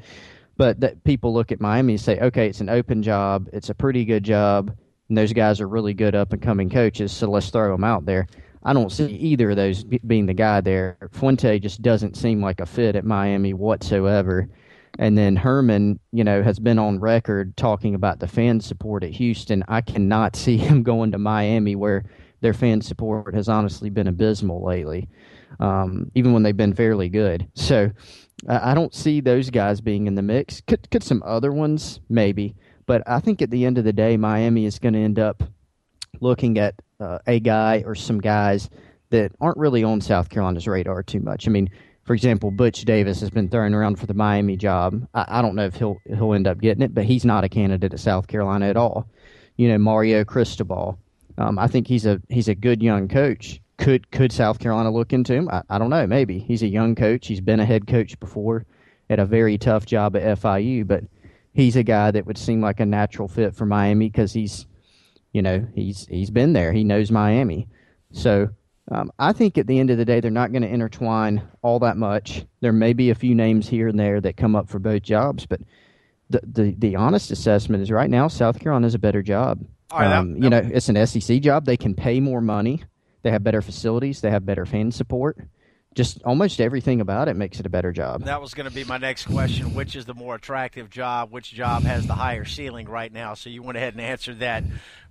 But 0.56 0.80
that 0.80 1.02
people 1.04 1.32
look 1.32 1.52
at 1.52 1.60
Miami 1.60 1.94
and 1.94 2.00
say, 2.00 2.18
okay, 2.18 2.48
it's 2.48 2.60
an 2.60 2.68
open 2.68 3.02
job, 3.02 3.48
it's 3.52 3.70
a 3.70 3.74
pretty 3.74 4.04
good 4.04 4.24
job, 4.24 4.76
and 5.08 5.16
those 5.16 5.32
guys 5.32 5.60
are 5.60 5.68
really 5.68 5.94
good 5.94 6.14
up 6.14 6.34
and 6.34 6.42
coming 6.42 6.68
coaches, 6.68 7.12
so 7.12 7.30
let's 7.30 7.48
throw 7.48 7.72
them 7.72 7.84
out 7.84 8.04
there. 8.04 8.26
I 8.62 8.74
don't 8.74 8.92
see 8.92 9.06
either 9.06 9.50
of 9.50 9.56
those 9.56 9.84
being 9.84 10.26
the 10.26 10.34
guy 10.34 10.60
there. 10.60 10.98
Fuente 11.12 11.58
just 11.60 11.80
doesn't 11.80 12.16
seem 12.16 12.42
like 12.42 12.60
a 12.60 12.66
fit 12.66 12.94
at 12.94 13.06
Miami 13.06 13.54
whatsoever. 13.54 14.50
And 14.98 15.16
then 15.16 15.36
Herman, 15.36 16.00
you 16.12 16.24
know, 16.24 16.42
has 16.42 16.58
been 16.58 16.78
on 16.78 17.00
record 17.00 17.56
talking 17.56 17.94
about 17.94 18.20
the 18.20 18.28
fan 18.28 18.60
support 18.60 19.04
at 19.04 19.10
Houston. 19.10 19.64
I 19.68 19.80
cannot 19.80 20.36
see 20.36 20.56
him 20.56 20.82
going 20.84 21.12
to 21.12 21.18
Miami 21.18 21.76
where 21.76 22.04
their 22.40 22.54
fan 22.54 22.80
support 22.80 23.34
has 23.34 23.48
honestly 23.48 23.90
been 23.90 24.06
abysmal 24.06 24.64
lately, 24.64 25.08
um, 25.58 26.10
even 26.14 26.32
when 26.32 26.42
they've 26.42 26.56
been 26.56 26.74
fairly 26.74 27.08
good. 27.08 27.46
So 27.54 27.90
I 28.48 28.74
don't 28.74 28.94
see 28.94 29.20
those 29.20 29.50
guys 29.50 29.80
being 29.80 30.06
in 30.06 30.14
the 30.14 30.22
mix. 30.22 30.62
Could 30.62 30.90
could 30.90 31.02
some 31.02 31.22
other 31.24 31.52
ones 31.52 32.00
maybe, 32.08 32.54
but 32.86 33.02
I 33.06 33.20
think 33.20 33.42
at 33.42 33.50
the 33.50 33.66
end 33.66 33.78
of 33.78 33.84
the 33.84 33.92
day, 33.92 34.16
Miami 34.16 34.64
is 34.64 34.78
going 34.78 34.94
to 34.94 35.00
end 35.00 35.18
up 35.18 35.42
looking 36.20 36.58
at 36.58 36.74
uh, 36.98 37.18
a 37.26 37.40
guy 37.40 37.82
or 37.86 37.94
some 37.94 38.20
guys 38.20 38.70
that 39.10 39.32
aren't 39.40 39.58
really 39.58 39.84
on 39.84 40.00
South 40.00 40.28
Carolina's 40.28 40.66
radar 40.66 41.02
too 41.02 41.20
much. 41.20 41.46
I 41.46 41.50
mean, 41.50 41.68
for 42.04 42.14
example, 42.14 42.50
Butch 42.50 42.84
Davis 42.84 43.20
has 43.20 43.30
been 43.30 43.48
thrown 43.48 43.74
around 43.74 43.98
for 43.98 44.06
the 44.06 44.14
Miami 44.14 44.56
job. 44.56 45.06
I, 45.14 45.26
I 45.28 45.42
don't 45.42 45.54
know 45.54 45.66
if 45.66 45.76
he'll 45.76 45.98
he'll 46.06 46.34
end 46.34 46.46
up 46.46 46.60
getting 46.60 46.82
it, 46.82 46.94
but 46.94 47.04
he's 47.04 47.24
not 47.24 47.44
a 47.44 47.48
candidate 47.48 47.92
at 47.92 48.00
South 48.00 48.26
Carolina 48.26 48.66
at 48.68 48.76
all. 48.76 49.08
You 49.56 49.68
know, 49.68 49.78
Mario 49.78 50.24
Cristobal. 50.24 50.98
Um, 51.38 51.58
I 51.58 51.66
think 51.66 51.86
he's 51.86 52.06
a 52.06 52.20
he's 52.28 52.48
a 52.48 52.54
good 52.54 52.82
young 52.82 53.08
coach 53.08 53.60
could 53.80 54.10
could 54.10 54.30
South 54.30 54.58
Carolina 54.58 54.92
look 54.92 55.12
into 55.12 55.34
him? 55.34 55.48
I, 55.48 55.62
I 55.68 55.78
don't 55.78 55.90
know. 55.90 56.06
Maybe 56.06 56.38
he's 56.38 56.62
a 56.62 56.68
young 56.68 56.94
coach. 56.94 57.26
He's 57.26 57.40
been 57.40 57.60
a 57.60 57.64
head 57.64 57.86
coach 57.86 58.18
before 58.20 58.66
at 59.08 59.18
a 59.18 59.26
very 59.26 59.58
tough 59.58 59.86
job 59.86 60.14
at 60.16 60.38
FIU, 60.38 60.86
but 60.86 61.04
he's 61.52 61.76
a 61.76 61.82
guy 61.82 62.10
that 62.12 62.26
would 62.26 62.38
seem 62.38 62.60
like 62.60 62.78
a 62.78 62.86
natural 62.86 63.26
fit 63.26 63.56
for 63.56 63.66
Miami 63.66 64.08
because 64.08 64.32
he's, 64.32 64.66
you 65.32 65.42
know, 65.42 65.66
he's 65.74 66.06
he's 66.06 66.30
been 66.30 66.52
there. 66.52 66.72
He 66.72 66.84
knows 66.84 67.10
Miami. 67.10 67.68
So 68.12 68.50
um, 68.90 69.12
I 69.18 69.32
think 69.32 69.56
at 69.56 69.66
the 69.66 69.78
end 69.78 69.90
of 69.90 69.98
the 69.98 70.04
day, 70.04 70.20
they're 70.20 70.30
not 70.30 70.52
going 70.52 70.62
to 70.62 70.68
intertwine 70.68 71.42
all 71.62 71.78
that 71.80 71.96
much. 71.96 72.44
There 72.60 72.72
may 72.72 72.92
be 72.92 73.10
a 73.10 73.14
few 73.14 73.34
names 73.34 73.68
here 73.68 73.88
and 73.88 73.98
there 73.98 74.20
that 74.20 74.36
come 74.36 74.56
up 74.56 74.68
for 74.68 74.78
both 74.78 75.02
jobs, 75.02 75.46
but 75.46 75.60
the 76.28 76.40
the, 76.44 76.74
the 76.78 76.96
honest 76.96 77.30
assessment 77.30 77.82
is 77.82 77.90
right 77.90 78.10
now 78.10 78.28
South 78.28 78.58
Carolina 78.58 78.86
is 78.86 78.94
a 78.94 78.98
better 78.98 79.22
job. 79.22 79.64
Right, 79.92 80.12
um, 80.12 80.34
that, 80.34 80.42
you 80.42 80.50
know, 80.50 80.58
it's 80.72 80.88
an 80.88 81.06
SEC 81.06 81.40
job. 81.40 81.64
They 81.64 81.76
can 81.76 81.94
pay 81.94 82.20
more 82.20 82.40
money. 82.40 82.84
They 83.22 83.30
have 83.30 83.42
better 83.42 83.62
facilities. 83.62 84.20
They 84.20 84.30
have 84.30 84.46
better 84.46 84.64
fan 84.64 84.92
support. 84.92 85.38
Just 85.94 86.22
almost 86.22 86.60
everything 86.60 87.00
about 87.00 87.26
it 87.26 87.34
makes 87.34 87.58
it 87.58 87.66
a 87.66 87.68
better 87.68 87.90
job. 87.90 88.24
That 88.24 88.40
was 88.40 88.54
going 88.54 88.68
to 88.68 88.74
be 88.74 88.84
my 88.84 88.98
next 88.98 89.26
question. 89.26 89.74
Which 89.74 89.96
is 89.96 90.04
the 90.04 90.14
more 90.14 90.36
attractive 90.36 90.88
job? 90.88 91.32
Which 91.32 91.52
job 91.52 91.82
has 91.82 92.06
the 92.06 92.14
higher 92.14 92.44
ceiling 92.44 92.88
right 92.88 93.12
now? 93.12 93.34
So 93.34 93.50
you 93.50 93.62
went 93.62 93.76
ahead 93.76 93.94
and 93.94 94.00
answered 94.00 94.38
that. 94.38 94.62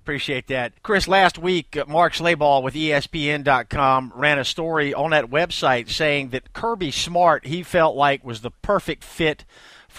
Appreciate 0.02 0.48
that. 0.48 0.82
Chris, 0.82 1.08
last 1.08 1.38
week, 1.38 1.76
uh, 1.76 1.84
Mark 1.88 2.14
Schlabach 2.14 2.64
with 2.64 2.74
ESPN.com 2.76 4.14
ran 4.16 4.40
a 4.40 4.46
story 4.46 4.94
on 4.94 5.12
that 5.12 5.26
website 5.26 5.90
saying 5.90 6.30
that 6.30 6.54
Kirby 6.54 6.92
Smart, 6.92 7.46
he 7.46 7.62
felt 7.62 7.96
like 7.98 8.24
was 8.24 8.40
the 8.40 8.50
perfect 8.50 9.04
fit 9.04 9.44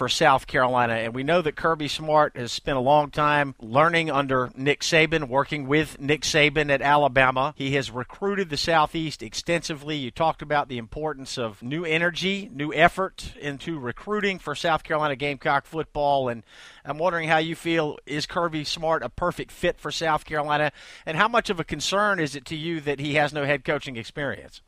for 0.01 0.09
South 0.09 0.47
Carolina. 0.47 0.93
And 0.93 1.13
we 1.13 1.21
know 1.21 1.43
that 1.43 1.55
Kirby 1.55 1.87
Smart 1.87 2.35
has 2.35 2.51
spent 2.51 2.75
a 2.75 2.81
long 2.81 3.11
time 3.11 3.53
learning 3.59 4.09
under 4.09 4.49
Nick 4.55 4.79
Saban, 4.79 5.27
working 5.27 5.67
with 5.67 6.01
Nick 6.01 6.21
Saban 6.21 6.71
at 6.71 6.81
Alabama. 6.81 7.53
He 7.55 7.75
has 7.75 7.91
recruited 7.91 8.49
the 8.49 8.57
Southeast 8.57 9.21
extensively. 9.21 9.97
You 9.97 10.09
talked 10.09 10.41
about 10.41 10.69
the 10.69 10.79
importance 10.79 11.37
of 11.37 11.61
new 11.61 11.85
energy, 11.85 12.49
new 12.51 12.73
effort 12.73 13.33
into 13.39 13.77
recruiting 13.77 14.39
for 14.39 14.55
South 14.55 14.83
Carolina 14.83 15.15
Gamecock 15.15 15.67
football. 15.67 16.29
And 16.29 16.43
I'm 16.83 16.97
wondering 16.97 17.29
how 17.29 17.37
you 17.37 17.53
feel 17.53 17.99
is 18.07 18.25
Kirby 18.25 18.63
Smart 18.63 19.03
a 19.03 19.09
perfect 19.09 19.51
fit 19.51 19.79
for 19.79 19.91
South 19.91 20.25
Carolina? 20.25 20.71
And 21.05 21.15
how 21.15 21.27
much 21.27 21.51
of 21.51 21.59
a 21.59 21.63
concern 21.63 22.19
is 22.19 22.35
it 22.35 22.45
to 22.45 22.55
you 22.55 22.81
that 22.81 22.99
he 22.99 23.13
has 23.13 23.33
no 23.33 23.45
head 23.45 23.63
coaching 23.63 23.97
experience? 23.97 24.63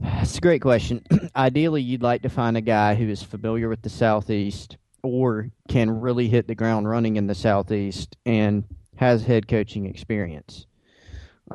That's 0.00 0.38
a 0.38 0.40
great 0.40 0.62
question. 0.62 1.02
Ideally, 1.36 1.82
you'd 1.82 2.02
like 2.02 2.22
to 2.22 2.28
find 2.28 2.56
a 2.56 2.62
guy 2.62 2.94
who 2.94 3.08
is 3.08 3.22
familiar 3.22 3.68
with 3.68 3.82
the 3.82 3.88
Southeast 3.88 4.76
or 5.02 5.50
can 5.68 5.90
really 5.90 6.28
hit 6.28 6.46
the 6.46 6.54
ground 6.54 6.88
running 6.88 7.16
in 7.16 7.26
the 7.26 7.34
Southeast 7.34 8.16
and 8.26 8.64
has 8.96 9.24
head 9.24 9.48
coaching 9.48 9.86
experience. 9.86 10.66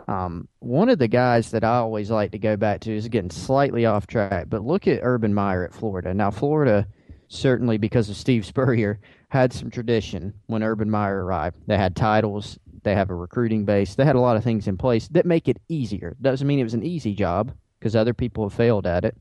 Um, 0.07 0.47
one 0.59 0.89
of 0.89 0.97
the 0.97 1.07
guys 1.07 1.51
that 1.51 1.63
I 1.63 1.77
always 1.77 2.09
like 2.09 2.31
to 2.31 2.39
go 2.39 2.57
back 2.57 2.81
to 2.81 2.95
is 2.95 3.07
getting 3.07 3.29
slightly 3.29 3.85
off 3.85 4.07
track, 4.07 4.47
but 4.49 4.63
look 4.63 4.87
at 4.87 5.01
Urban 5.03 5.33
Meyer 5.33 5.63
at 5.63 5.73
Florida. 5.73 6.13
Now, 6.13 6.31
Florida, 6.31 6.87
certainly 7.27 7.77
because 7.77 8.09
of 8.09 8.15
Steve 8.15 8.45
Spurrier, 8.45 8.99
had 9.29 9.53
some 9.53 9.69
tradition 9.69 10.33
when 10.47 10.63
Urban 10.63 10.89
Meyer 10.89 11.23
arrived. 11.23 11.57
They 11.67 11.77
had 11.77 11.95
titles, 11.95 12.57
they 12.83 12.95
have 12.95 13.09
a 13.09 13.15
recruiting 13.15 13.65
base, 13.65 13.95
they 13.95 14.05
had 14.05 14.15
a 14.15 14.21
lot 14.21 14.37
of 14.37 14.43
things 14.43 14.67
in 14.67 14.77
place 14.77 15.07
that 15.09 15.25
make 15.25 15.47
it 15.47 15.61
easier. 15.69 16.15
Doesn't 16.21 16.47
mean 16.47 16.59
it 16.59 16.63
was 16.63 16.73
an 16.73 16.83
easy 16.83 17.13
job, 17.13 17.51
because 17.83 17.97
other 17.97 18.13
people 18.13 18.45
have 18.45 18.53
failed 18.53 18.87
at 18.87 19.03
it. 19.03 19.17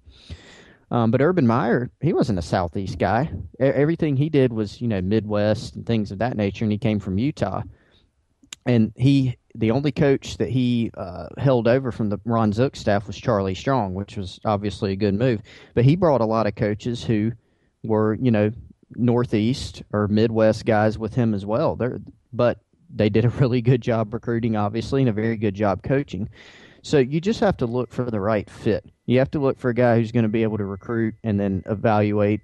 Um, 0.93 1.11
but 1.11 1.21
Urban 1.21 1.49
Meyer, 1.49 1.91
he 2.01 2.13
wasn't 2.13 2.39
a 2.39 2.43
Southeast 2.43 2.97
guy. 2.97 3.29
everything 3.59 4.15
he 4.15 4.29
did 4.29 4.53
was, 4.53 4.81
you 4.81 4.87
know, 4.87 5.01
Midwest 5.03 5.75
and 5.75 5.85
things 5.85 6.13
of 6.13 6.19
that 6.19 6.37
nature, 6.37 6.65
and 6.65 6.71
he 6.71 6.79
came 6.79 7.01
from 7.01 7.19
Utah. 7.19 7.63
And 8.65 8.93
he, 8.95 9.37
the 9.57 9.73
only 9.73 9.91
coach 9.91 10.37
that 10.37 10.49
he 10.49 10.93
uh, 10.97 11.27
held 11.39 11.67
over 11.67 11.91
from 11.91 12.09
the 12.09 12.21
Ron 12.25 12.53
Zook 12.53 12.77
staff 12.77 13.09
was 13.09 13.17
Charlie 13.17 13.57
Strong, 13.57 13.95
which 13.95 14.17
was 14.17 14.39
obviously 14.45 14.93
a 14.93 14.97
good 14.97 15.15
move. 15.15 15.43
But 15.75 15.85
he 15.85 15.97
brought 15.97 16.21
a 16.21 16.27
lot 16.27 16.47
of 16.47 16.55
coaches 16.55 17.03
who 17.03 17.33
were, 17.83 18.15
you 18.15 18.31
know, 18.31 18.53
Northeast 18.95 19.83
or 19.93 20.07
Midwest 20.07 20.67
guys 20.67 20.99
with 20.99 21.15
him 21.15 21.35
as 21.35 21.45
well. 21.45 21.75
They're, 21.75 21.99
but 22.33 22.61
they 22.95 23.09
did 23.09 23.25
a 23.25 23.29
really 23.41 23.61
good 23.61 23.81
job 23.81 24.15
recruiting, 24.15 24.55
obviously, 24.55 25.03
and 25.03 25.09
a 25.09 25.13
very 25.13 25.37
good 25.37 25.55
job 25.55 25.83
coaching. 25.83 26.29
So 26.83 26.99
you 26.99 27.21
just 27.21 27.41
have 27.41 27.57
to 27.59 27.67
look 27.67 27.93
for 27.93 28.11
the 28.11 28.21
right 28.21 28.49
fit. 28.51 28.85
You 29.07 29.21
have 29.21 29.31
to 29.33 29.39
look 29.39 29.59
for 29.59 29.71
a 29.71 29.75
guy 29.75 29.97
who's 29.97 30.13
going 30.13 30.25
to 30.25 30.29
be 30.29 30.43
able 30.43 30.59
to 30.59 30.65
recruit 30.65 31.15
and 31.23 31.39
then 31.39 31.63
evaluate 31.67 32.41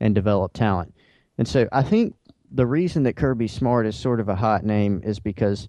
and 0.00 0.14
develop 0.14 0.54
talent. 0.54 0.94
And 1.38 1.46
so 1.46 1.68
I 1.72 1.82
think 1.82 2.14
the 2.50 2.66
reason 2.66 3.02
that 3.04 3.16
Kirby 3.16 3.48
Smart 3.48 3.86
is 3.86 3.96
sort 3.96 4.20
of 4.20 4.28
a 4.28 4.34
hot 4.34 4.64
name 4.64 5.02
is 5.04 5.20
because 5.20 5.68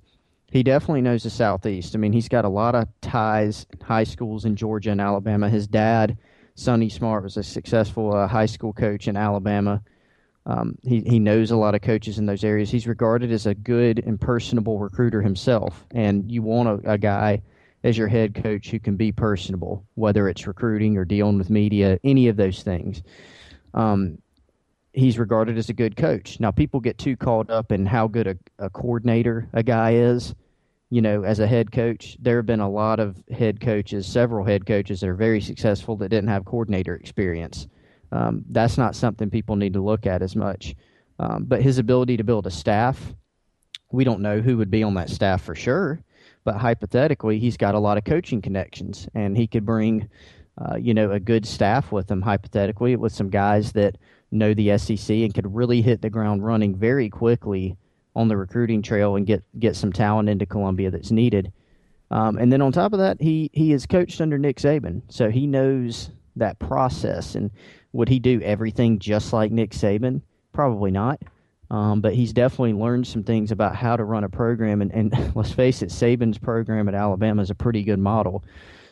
he 0.52 0.64
definitely 0.64 1.02
knows 1.02 1.24
the 1.24 1.30
Southeast. 1.30 1.96
I 1.96 1.98
mean, 1.98 2.14
he's 2.14 2.30
got 2.30 2.46
a 2.46 2.50
lot 2.50 2.76
of 2.76 2.88
ties, 3.02 3.66
high 3.82 4.04
schools 4.04 4.46
in 4.46 4.56
Georgia 4.56 4.92
and 4.92 5.02
Alabama. 5.02 5.50
His 5.50 5.68
dad, 5.68 6.18
Sonny 6.56 6.90
Smart, 6.90 7.24
was 7.24 7.38
a 7.38 7.44
successful 7.44 8.16
uh, 8.16 8.28
high 8.28 8.46
school 8.46 8.72
coach 8.72 9.08
in 9.08 9.18
Alabama. 9.18 9.82
Um, 10.46 10.78
he, 10.84 11.02
he 11.02 11.20
knows 11.20 11.52
a 11.52 11.56
lot 11.58 11.76
of 11.76 11.82
coaches 11.82 12.20
in 12.20 12.26
those 12.26 12.44
areas. 12.44 12.70
He's 12.70 12.88
regarded 12.88 13.32
as 13.32 13.46
a 13.46 13.56
good 13.56 14.00
and 14.06 14.20
personable 14.20 14.78
recruiter 14.78 15.22
himself. 15.22 15.86
And 15.92 16.32
you 16.32 16.42
want 16.42 16.86
a, 16.86 16.92
a 16.94 16.98
guy 16.98 17.42
as 17.84 17.98
your 17.98 18.08
head 18.08 18.34
coach 18.34 18.70
who 18.70 18.80
can 18.80 18.96
be 18.96 19.12
personable, 19.12 19.86
whether 19.96 20.30
it's 20.30 20.48
recruiting 20.48 20.98
or 20.98 21.06
dealing 21.06 21.38
with 21.38 21.50
media, 21.50 22.00
any 22.04 22.28
of 22.28 22.38
those 22.38 22.64
things. 22.64 23.04
Um, 23.74 24.18
he's 24.94 25.20
regarded 25.20 25.58
as 25.58 25.70
a 25.70 25.74
good 25.74 25.98
coach. 25.98 26.40
Now, 26.40 26.52
people 26.52 26.80
get 26.80 26.98
too 26.98 27.18
caught 27.18 27.50
up 27.50 27.72
in 27.72 27.86
how 27.86 28.08
good 28.08 28.28
a, 28.28 28.38
a 28.60 28.70
coordinator 28.70 29.50
a 29.54 29.64
guy 29.64 29.96
is. 29.96 30.34
You 30.90 31.02
know, 31.02 31.24
as 31.24 31.40
a 31.40 31.48
head 31.48 31.72
coach, 31.72 32.18
there 32.22 32.38
have 32.38 32.46
been 32.46 32.60
a 32.60 32.70
lot 32.70 33.00
of 33.00 33.22
head 33.32 33.60
coaches, 33.60 34.06
several 34.06 34.46
head 34.46 34.66
coaches 34.66 35.02
that 35.02 35.10
are 35.10 35.16
very 35.16 35.42
successful 35.42 35.96
that 35.98 36.10
didn't 36.10 36.30
have 36.30 36.46
coordinator 36.46 36.96
experience. 36.96 37.68
Um, 38.12 38.46
that's 38.50 38.78
not 38.78 38.96
something 38.96 39.32
people 39.32 39.56
need 39.56 39.74
to 39.74 39.82
look 39.82 40.06
at 40.06 40.22
as 40.22 40.36
much. 40.36 40.76
Um, 41.18 41.46
but 41.46 41.64
his 41.64 41.80
ability 41.80 42.18
to 42.18 42.24
build 42.24 42.46
a 42.46 42.52
staff, 42.52 43.14
we 43.92 44.04
don't 44.04 44.22
know 44.22 44.40
who 44.40 44.58
would 44.58 44.70
be 44.70 44.84
on 44.84 44.94
that 44.94 45.10
staff 45.10 45.42
for 45.42 45.56
sure 45.56 46.04
but 46.44 46.56
hypothetically, 46.56 47.40
he's 47.40 47.58
got 47.58 47.76
a 47.76 47.80
lot 47.80 47.98
of 47.98 48.04
coaching 48.04 48.42
connections, 48.42 49.08
and 49.14 49.38
he 49.38 49.48
could 49.48 49.66
bring, 49.66 50.10
uh, 50.58 50.76
you 50.76 50.94
know, 50.94 51.12
a 51.12 51.20
good 51.20 51.46
staff 51.46 51.92
with 51.92 52.10
him. 52.10 52.22
Hypothetically, 52.22 52.96
with 52.96 53.14
some 53.14 53.30
guys 53.30 53.72
that 53.74 53.98
know 54.32 54.54
the 54.54 54.78
SEC 54.78 55.10
and 55.10 55.34
could 55.34 55.54
really 55.54 55.82
hit 55.82 56.02
the 56.02 56.10
ground 56.10 56.44
running 56.44 56.76
very 56.76 57.10
quickly 57.10 57.78
on 58.16 58.28
the 58.28 58.38
recruiting 58.38 58.82
trail 58.82 59.16
and 59.16 59.26
get 59.26 59.44
get 59.60 59.76
some 59.76 59.94
talent 59.94 60.30
into 60.30 60.46
Columbia 60.46 60.92
that's 60.92 61.12
needed. 61.12 61.52
Um, 62.12 62.38
and 62.38 62.52
then 62.52 62.62
on 62.62 62.72
top 62.72 62.94
of 62.94 63.00
that, 63.00 63.22
he 63.22 63.50
he 63.54 63.74
is 63.74 63.86
coached 63.86 64.22
under 64.22 64.38
Nick 64.38 64.58
Saban, 64.58 65.02
so 65.08 65.30
he 65.30 65.48
knows 65.48 66.12
that 66.36 66.60
process. 66.60 67.36
And 67.36 67.52
would 67.94 68.10
he 68.10 68.20
do 68.20 68.42
everything 68.42 69.00
just 69.00 69.34
like 69.34 69.52
Nick 69.52 69.72
Saban? 69.72 70.22
Probably 70.52 70.92
not. 70.92 71.22
Um, 71.74 72.02
but 72.02 72.14
he's 72.14 72.34
definitely 72.34 72.74
learned 72.74 73.08
some 73.08 73.24
things 73.24 73.52
about 73.52 73.76
how 73.76 73.96
to 73.96 74.04
run 74.04 74.24
a 74.24 74.30
program. 74.30 74.84
And, 74.84 74.94
and 74.94 75.32
let's 75.36 75.52
face 75.52 75.82
it, 75.82 75.90
Saban's 75.90 76.38
program 76.38 76.88
at 76.88 76.94
Alabama 76.94 77.42
is 77.42 77.50
a 77.50 77.56
pretty 77.56 77.84
good 77.84 77.98
model. 77.98 78.44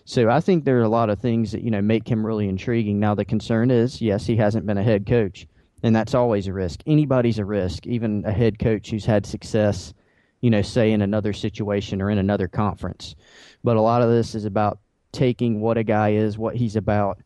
So 0.03 0.27
I 0.31 0.39
think 0.39 0.65
there 0.65 0.79
are 0.79 0.83
a 0.83 0.89
lot 0.89 1.11
of 1.11 1.19
things 1.19 1.51
that 1.51 1.61
you 1.61 1.69
know 1.69 1.81
make 1.81 2.07
him 2.07 2.25
really 2.25 2.49
intriguing. 2.49 2.99
Now 2.99 3.13
the 3.13 3.23
concern 3.23 3.69
is, 3.69 4.01
yes, 4.01 4.25
he 4.25 4.35
hasn't 4.35 4.65
been 4.65 4.79
a 4.79 4.83
head 4.83 5.05
coach, 5.05 5.45
and 5.83 5.95
that's 5.95 6.15
always 6.15 6.47
a 6.47 6.53
risk. 6.53 6.81
Anybody's 6.87 7.37
a 7.37 7.45
risk, 7.45 7.85
even 7.85 8.25
a 8.25 8.31
head 8.31 8.57
coach 8.57 8.89
who's 8.89 9.05
had 9.05 9.27
success, 9.27 9.93
you 10.41 10.49
know, 10.49 10.63
say 10.63 10.91
in 10.91 11.03
another 11.03 11.33
situation 11.33 12.01
or 12.01 12.09
in 12.09 12.17
another 12.17 12.47
conference. 12.47 13.15
But 13.63 13.77
a 13.77 13.81
lot 13.81 14.01
of 14.01 14.09
this 14.09 14.33
is 14.33 14.45
about 14.45 14.79
taking 15.11 15.61
what 15.61 15.77
a 15.77 15.83
guy 15.83 16.13
is, 16.13 16.39
what 16.39 16.55
he's 16.55 16.75
about, 16.75 17.19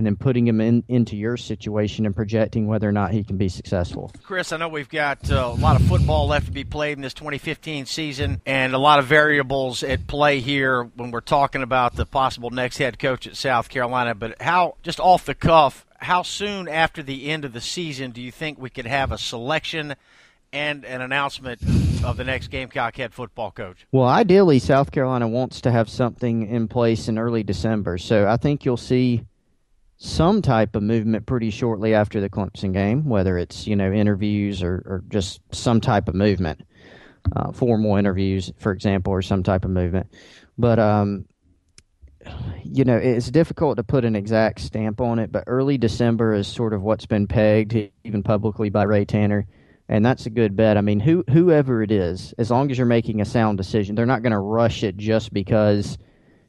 and 0.00 0.06
then 0.06 0.16
putting 0.16 0.48
him 0.48 0.62
in 0.62 0.82
into 0.88 1.14
your 1.14 1.36
situation 1.36 2.06
and 2.06 2.16
projecting 2.16 2.66
whether 2.66 2.88
or 2.88 2.92
not 2.92 3.10
he 3.10 3.22
can 3.22 3.36
be 3.36 3.50
successful. 3.50 4.10
Chris, 4.22 4.50
I 4.50 4.56
know 4.56 4.70
we've 4.70 4.88
got 4.88 5.30
uh, 5.30 5.52
a 5.54 5.60
lot 5.60 5.78
of 5.78 5.86
football 5.88 6.26
left 6.26 6.46
to 6.46 6.52
be 6.52 6.64
played 6.64 6.96
in 6.96 7.02
this 7.02 7.12
2015 7.12 7.84
season, 7.84 8.40
and 8.46 8.72
a 8.72 8.78
lot 8.78 8.98
of 8.98 9.04
variables 9.04 9.82
at 9.82 10.06
play 10.06 10.40
here 10.40 10.84
when 10.84 11.10
we're 11.10 11.20
talking 11.20 11.62
about 11.62 11.96
the 11.96 12.06
possible 12.06 12.48
next 12.48 12.78
head 12.78 12.98
coach 12.98 13.26
at 13.26 13.36
South 13.36 13.68
Carolina. 13.68 14.14
But 14.14 14.40
how, 14.40 14.76
just 14.82 15.00
off 15.00 15.26
the 15.26 15.34
cuff, 15.34 15.84
how 15.98 16.22
soon 16.22 16.66
after 16.66 17.02
the 17.02 17.28
end 17.28 17.44
of 17.44 17.52
the 17.52 17.60
season 17.60 18.12
do 18.12 18.22
you 18.22 18.32
think 18.32 18.58
we 18.58 18.70
could 18.70 18.86
have 18.86 19.12
a 19.12 19.18
selection? 19.18 19.96
and 20.52 20.84
an 20.84 21.00
announcement 21.00 21.62
of 22.02 22.16
the 22.16 22.24
next 22.24 22.48
Gamecock 22.48 22.96
head 22.96 23.14
football 23.14 23.52
coach? 23.52 23.86
Well, 23.92 24.08
ideally, 24.08 24.58
South 24.58 24.90
Carolina 24.90 25.28
wants 25.28 25.60
to 25.60 25.70
have 25.70 25.88
something 25.88 26.48
in 26.48 26.66
place 26.66 27.06
in 27.06 27.20
early 27.20 27.44
December. 27.44 27.98
So 27.98 28.26
I 28.26 28.36
think 28.36 28.64
you'll 28.64 28.76
see 28.76 29.24
some 30.02 30.40
type 30.40 30.76
of 30.76 30.82
movement 30.82 31.26
pretty 31.26 31.50
shortly 31.50 31.92
after 31.92 32.22
the 32.22 32.30
Clemson 32.30 32.72
game, 32.72 33.04
whether 33.04 33.36
it's 33.36 33.66
you 33.66 33.76
know 33.76 33.92
interviews 33.92 34.62
or, 34.62 34.82
or 34.86 35.04
just 35.08 35.40
some 35.52 35.80
type 35.80 36.08
of 36.08 36.14
movement, 36.14 36.62
uh, 37.36 37.52
formal 37.52 37.96
interviews, 37.96 38.50
for 38.56 38.72
example, 38.72 39.12
or 39.12 39.20
some 39.20 39.42
type 39.42 39.66
of 39.66 39.70
movement. 39.70 40.10
But 40.56 40.78
um, 40.78 41.26
you 42.64 42.84
know, 42.84 42.96
it's 42.96 43.30
difficult 43.30 43.76
to 43.76 43.84
put 43.84 44.06
an 44.06 44.16
exact 44.16 44.60
stamp 44.60 45.02
on 45.02 45.18
it. 45.18 45.30
But 45.30 45.44
early 45.46 45.76
December 45.76 46.32
is 46.32 46.48
sort 46.48 46.72
of 46.72 46.82
what's 46.82 47.04
been 47.04 47.26
pegged, 47.26 47.76
even 48.02 48.22
publicly 48.22 48.70
by 48.70 48.84
Ray 48.84 49.04
Tanner, 49.04 49.46
and 49.86 50.04
that's 50.04 50.24
a 50.24 50.30
good 50.30 50.56
bet. 50.56 50.78
I 50.78 50.80
mean, 50.80 51.00
who 51.00 51.24
whoever 51.28 51.82
it 51.82 51.90
is, 51.90 52.32
as 52.38 52.50
long 52.50 52.70
as 52.70 52.78
you're 52.78 52.86
making 52.86 53.20
a 53.20 53.26
sound 53.26 53.58
decision, 53.58 53.96
they're 53.96 54.06
not 54.06 54.22
going 54.22 54.32
to 54.32 54.38
rush 54.38 54.82
it 54.82 54.96
just 54.96 55.30
because, 55.30 55.98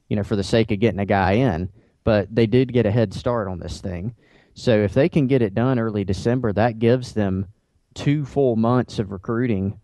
you 0.08 0.16
know, 0.16 0.24
for 0.24 0.38
the 0.38 0.44
sake 0.44 0.72
of 0.72 0.80
getting 0.80 1.02
a 1.02 1.06
guy 1.06 1.34
in 1.34 1.70
but 2.04 2.34
they 2.34 2.48
did 2.48 2.74
get 2.74 2.86
a 2.86 2.92
head 2.92 3.14
start 3.14 3.48
on 3.48 3.60
this 3.60 3.82
thing. 3.82 4.16
So 4.54 4.82
if 4.82 4.94
they 4.94 5.10
can 5.10 5.28
get 5.28 5.42
it 5.42 5.56
done 5.56 5.80
early 5.80 6.04
December, 6.04 6.52
that 6.54 6.80
gives 6.80 7.14
them 7.14 7.48
two 7.94 8.26
full 8.26 8.56
months 8.56 9.00
of 9.00 9.12
recruiting, 9.12 9.80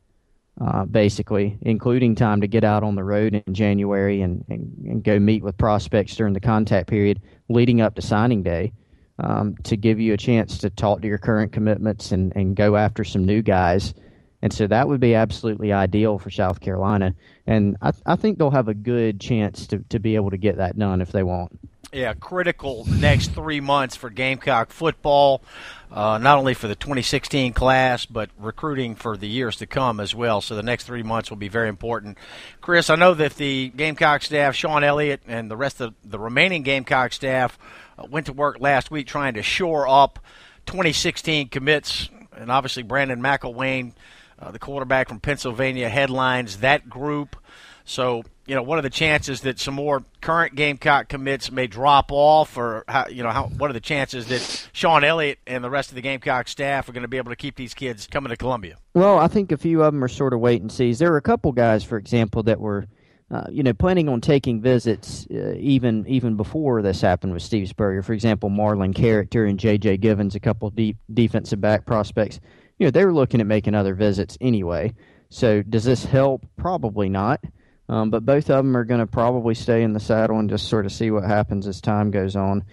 uh, 0.60 0.86
basically, 0.86 1.58
including 1.62 2.16
time 2.16 2.42
to 2.42 2.48
get 2.48 2.64
out 2.64 2.84
on 2.84 2.96
the 2.96 3.04
road 3.04 3.44
in 3.46 3.54
January 3.54 4.22
and, 4.22 4.44
and, 4.50 4.86
and, 4.88 5.04
go 5.04 5.20
meet 5.20 5.44
with 5.44 5.58
prospects 5.58 6.16
during 6.16 6.34
the 6.34 6.40
contact 6.40 6.90
period 6.90 7.22
leading 7.50 7.80
up 7.82 7.96
to 7.96 8.02
signing 8.02 8.44
day 8.44 8.74
um, 9.20 9.56
to 9.64 9.78
give 9.78 10.00
you 10.00 10.14
a 10.14 10.18
chance 10.18 10.58
to 10.60 10.70
talk 10.70 11.02
to 11.02 11.08
your 11.08 11.18
current 11.18 11.52
commitments 11.52 12.12
and, 12.12 12.36
and 12.36 12.56
go 12.56 12.76
after 12.76 13.04
some 13.04 13.26
new 13.26 13.42
guys. 13.42 13.94
And 14.42 14.54
so 14.54 14.68
that 14.68 14.88
would 14.88 15.00
be 15.00 15.16
absolutely 15.16 15.74
ideal 15.74 16.18
for 16.18 16.30
South 16.30 16.60
Carolina. 16.60 17.14
And 17.46 17.78
I, 17.82 17.92
I 18.06 18.16
think 18.16 18.38
they'll 18.38 18.52
have 18.52 18.68
a 18.68 18.74
good 18.74 19.20
chance 19.20 19.68
to, 19.68 19.80
to 19.90 20.00
be 20.00 20.16
able 20.16 20.32
to 20.32 20.38
get 20.38 20.58
that 20.58 20.78
done 20.78 21.02
if 21.02 21.12
they 21.12 21.24
want 21.24 21.58
yeah, 21.94 22.14
critical 22.14 22.86
next 22.88 23.32
three 23.32 23.62
months 23.62 23.96
for 23.96 24.10
Gamecock 24.10 24.72
football, 24.72 25.42
uh, 25.92 26.18
not 26.18 26.38
only 26.38 26.54
for 26.54 26.68
the 26.68 26.76
2016 26.76 27.54
class, 27.54 28.06
but 28.06 28.30
recruiting 28.38 28.96
for 28.96 29.16
the 29.16 29.28
years 29.28 29.56
to 29.58 29.68
come 29.68 30.00
as 30.00 30.14
well. 30.14 30.42
So 30.42 30.56
the 30.56 30.64
next 30.64 30.84
three 30.84 31.04
months 31.04 31.30
will 31.30 31.38
be 31.38 31.48
very 31.48 31.70
important. 31.70 32.18
Chris, 32.60 32.90
I 32.90 32.96
know 32.96 33.14
that 33.14 33.36
the 33.36 33.70
Gamecock 33.70 34.24
staff, 34.24 34.54
Shawn 34.54 34.84
Elliott, 34.84 35.22
and 35.28 35.50
the 35.50 35.58
rest 35.58 35.80
of 35.80 35.94
the 36.04 36.20
remaining 36.20 36.64
Gamecock 36.64 37.14
staff 37.14 37.58
uh, 37.98 38.06
went 38.10 38.26
to 38.26 38.34
work 38.34 38.60
last 38.60 38.92
week 38.92 39.08
trying 39.08 39.36
to 39.36 39.44
shore 39.44 39.88
up 39.88 40.20
2016 40.66 41.48
commits, 41.48 42.10
and 42.36 42.52
obviously 42.52 42.84
Brandon 42.84 43.22
McIlwain, 43.22 43.94
uh, 44.40 44.52
the 44.52 44.60
quarterback 44.60 45.08
from 45.08 45.22
Pennsylvania, 45.22 45.88
headlines 45.88 46.58
that 46.58 46.90
group. 46.90 47.38
So 47.86 48.24
you 48.48 48.56
know, 48.56 48.64
what 48.64 48.80
are 48.80 48.82
the 48.82 48.90
chances 48.90 49.42
that 49.42 49.60
some 49.60 49.74
more 49.74 50.04
current 50.22 50.56
Gamecock 50.56 51.10
commits 51.10 51.52
may 51.52 51.68
drop 51.68 52.12
off, 52.12 52.58
or 52.58 52.86
how, 52.88 53.08
you 53.08 53.22
know, 53.22 53.30
how, 53.30 53.48
what 53.48 53.70
are 53.70 53.74
the 53.74 53.82
chances 53.82 54.28
that 54.28 54.70
Shawn 54.72 55.04
Elliott 55.04 55.40
and 55.46 55.64
the 55.64 55.70
rest 55.70 55.90
of 55.90 55.96
the 55.96 56.02
Gamecock 56.02 56.48
staff 56.48 56.88
are 56.88 56.94
going 56.94 57.02
to 57.02 57.10
be 57.10 57.18
able 57.18 57.32
to 57.32 57.36
keep 57.36 57.58
these 57.58 57.74
kids 57.74 58.08
coming 58.08 58.30
to 58.30 58.38
Columbia? 58.38 58.78
Well, 58.94 59.20
I 59.20 59.28
think 59.28 59.52
a 59.52 59.58
few 59.58 59.84
of 59.84 59.94
them 59.94 60.02
are 60.04 60.08
sort 60.08 60.34
of 60.34 60.40
wait 60.40 60.62
and 60.62 60.72
sees. 60.72 61.00
There 61.00 61.12
were 61.12 61.18
a 61.18 61.22
couple 61.22 61.52
guys, 61.52 61.84
for 61.84 61.98
example, 61.98 62.44
that 62.44 62.60
were. 62.60 62.88
Uh, 63.30 63.44
you 63.52 63.62
know, 63.62 63.74
planning 63.74 64.08
on 64.08 64.22
taking 64.22 64.62
visits 64.62 65.28
uh, 65.30 65.54
even 65.58 66.08
even 66.08 66.38
before 66.38 66.82
this 66.82 67.02
happened 67.02 67.34
with 67.34 67.44
Steve 67.44 67.68
Spurrier. 67.68 68.02
For 68.02 68.14
example, 68.14 68.50
Marlon 68.50 68.96
Character 68.96 69.44
and 69.44 69.60
J.J. 69.60 69.98
Givens, 69.98 70.34
a 70.34 70.40
couple 70.40 70.70
deep 70.70 70.96
defensive 71.14 71.60
back 71.60 71.86
prospects. 71.86 72.40
You 72.80 72.88
know, 72.88 72.92
they 72.92 73.04
were 73.04 73.14
looking 73.14 73.42
at 73.42 73.46
making 73.46 73.76
other 73.76 73.96
visits 73.96 74.38
anyway. 74.40 74.94
So 75.30 75.62
does 75.62 75.84
this 75.84 76.06
help? 76.06 76.46
Probably 76.56 77.10
not. 77.10 77.44
Um, 77.90 78.10
but 78.10 78.26
both 78.26 78.50
of 78.50 78.66
them 78.66 78.76
are 78.76 78.84
going 78.84 79.00
to 79.00 79.08
probably 79.08 79.56
stay 79.56 79.84
in 79.84 79.94
the 79.94 80.00
saddle 80.00 80.40
and 80.40 80.50
just 80.50 80.68
sort 80.68 80.86
of 80.86 80.92
see 80.92 81.12
what 81.12 81.24
happens 81.24 81.68
as 81.68 81.80
time 81.80 82.12
goes 82.12 82.36
on. 82.36 82.66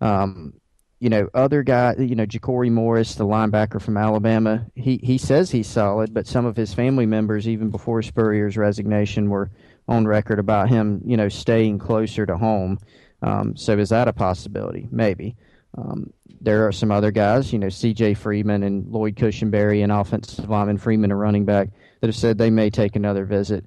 Um, 0.00 0.54
you 1.00 1.10
know, 1.10 1.28
other 1.34 1.62
guy, 1.62 1.94
you 1.98 2.14
know, 2.14 2.24
Ja'Cory 2.24 2.70
Morris, 2.70 3.14
the 3.14 3.26
linebacker 3.26 3.82
from 3.82 3.98
Alabama, 3.98 4.64
he, 4.74 4.98
he 5.02 5.18
says 5.18 5.50
he's 5.50 5.66
solid, 5.66 6.14
but 6.14 6.26
some 6.26 6.46
of 6.46 6.56
his 6.56 6.72
family 6.72 7.04
members, 7.04 7.46
even 7.46 7.68
before 7.68 8.00
Spurrier's 8.00 8.56
resignation, 8.56 9.28
were 9.28 9.50
on 9.86 10.06
record 10.06 10.38
about 10.38 10.70
him, 10.70 11.02
you 11.04 11.18
know, 11.18 11.28
staying 11.28 11.78
closer 11.78 12.24
to 12.24 12.38
home. 12.38 12.78
Um, 13.20 13.54
so 13.56 13.76
is 13.78 13.90
that 13.90 14.08
a 14.08 14.14
possibility? 14.14 14.88
Maybe. 14.90 15.36
Um, 15.76 16.10
there 16.40 16.66
are 16.66 16.72
some 16.72 16.90
other 16.90 17.10
guys, 17.10 17.52
you 17.52 17.58
know, 17.58 17.68
C.J. 17.68 18.14
Freeman 18.14 18.62
and 18.62 18.90
Lloyd 18.90 19.16
Cushenberry 19.16 19.82
and 19.82 19.92
offensive 19.92 20.48
lineman 20.48 20.78
Freeman, 20.78 21.10
a 21.10 21.16
running 21.16 21.44
back, 21.44 21.68
that 22.00 22.06
have 22.06 22.16
said 22.16 22.38
they 22.38 22.50
may 22.50 22.70
take 22.70 22.96
another 22.96 23.26
visit 23.26 23.66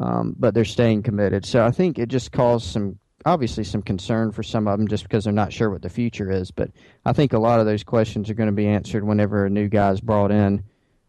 um, 0.00 0.34
but 0.38 0.54
they're 0.54 0.64
staying 0.64 1.02
committed. 1.02 1.44
So 1.44 1.64
I 1.64 1.70
think 1.70 1.98
it 1.98 2.08
just 2.08 2.30
caused 2.30 2.66
some, 2.66 2.98
obviously, 3.26 3.64
some 3.64 3.82
concern 3.82 4.32
for 4.32 4.42
some 4.42 4.68
of 4.68 4.78
them 4.78 4.88
just 4.88 5.02
because 5.02 5.24
they're 5.24 5.32
not 5.32 5.52
sure 5.52 5.70
what 5.70 5.82
the 5.82 5.88
future 5.88 6.30
is. 6.30 6.50
But 6.50 6.70
I 7.04 7.12
think 7.12 7.32
a 7.32 7.38
lot 7.38 7.60
of 7.60 7.66
those 7.66 7.82
questions 7.82 8.30
are 8.30 8.34
going 8.34 8.48
to 8.48 8.54
be 8.54 8.68
answered 8.68 9.04
whenever 9.04 9.44
a 9.44 9.50
new 9.50 9.68
guy 9.68 9.90
is 9.90 10.00
brought 10.00 10.30
in, 10.30 10.62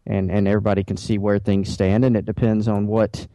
and 0.06 0.30
and 0.30 0.48
everybody 0.48 0.82
can 0.82 0.96
see 0.96 1.18
where 1.18 1.38
things 1.38 1.72
stand. 1.72 2.04
And 2.04 2.16
it 2.16 2.26
depends 2.26 2.68
on 2.68 2.86
what. 2.86 3.26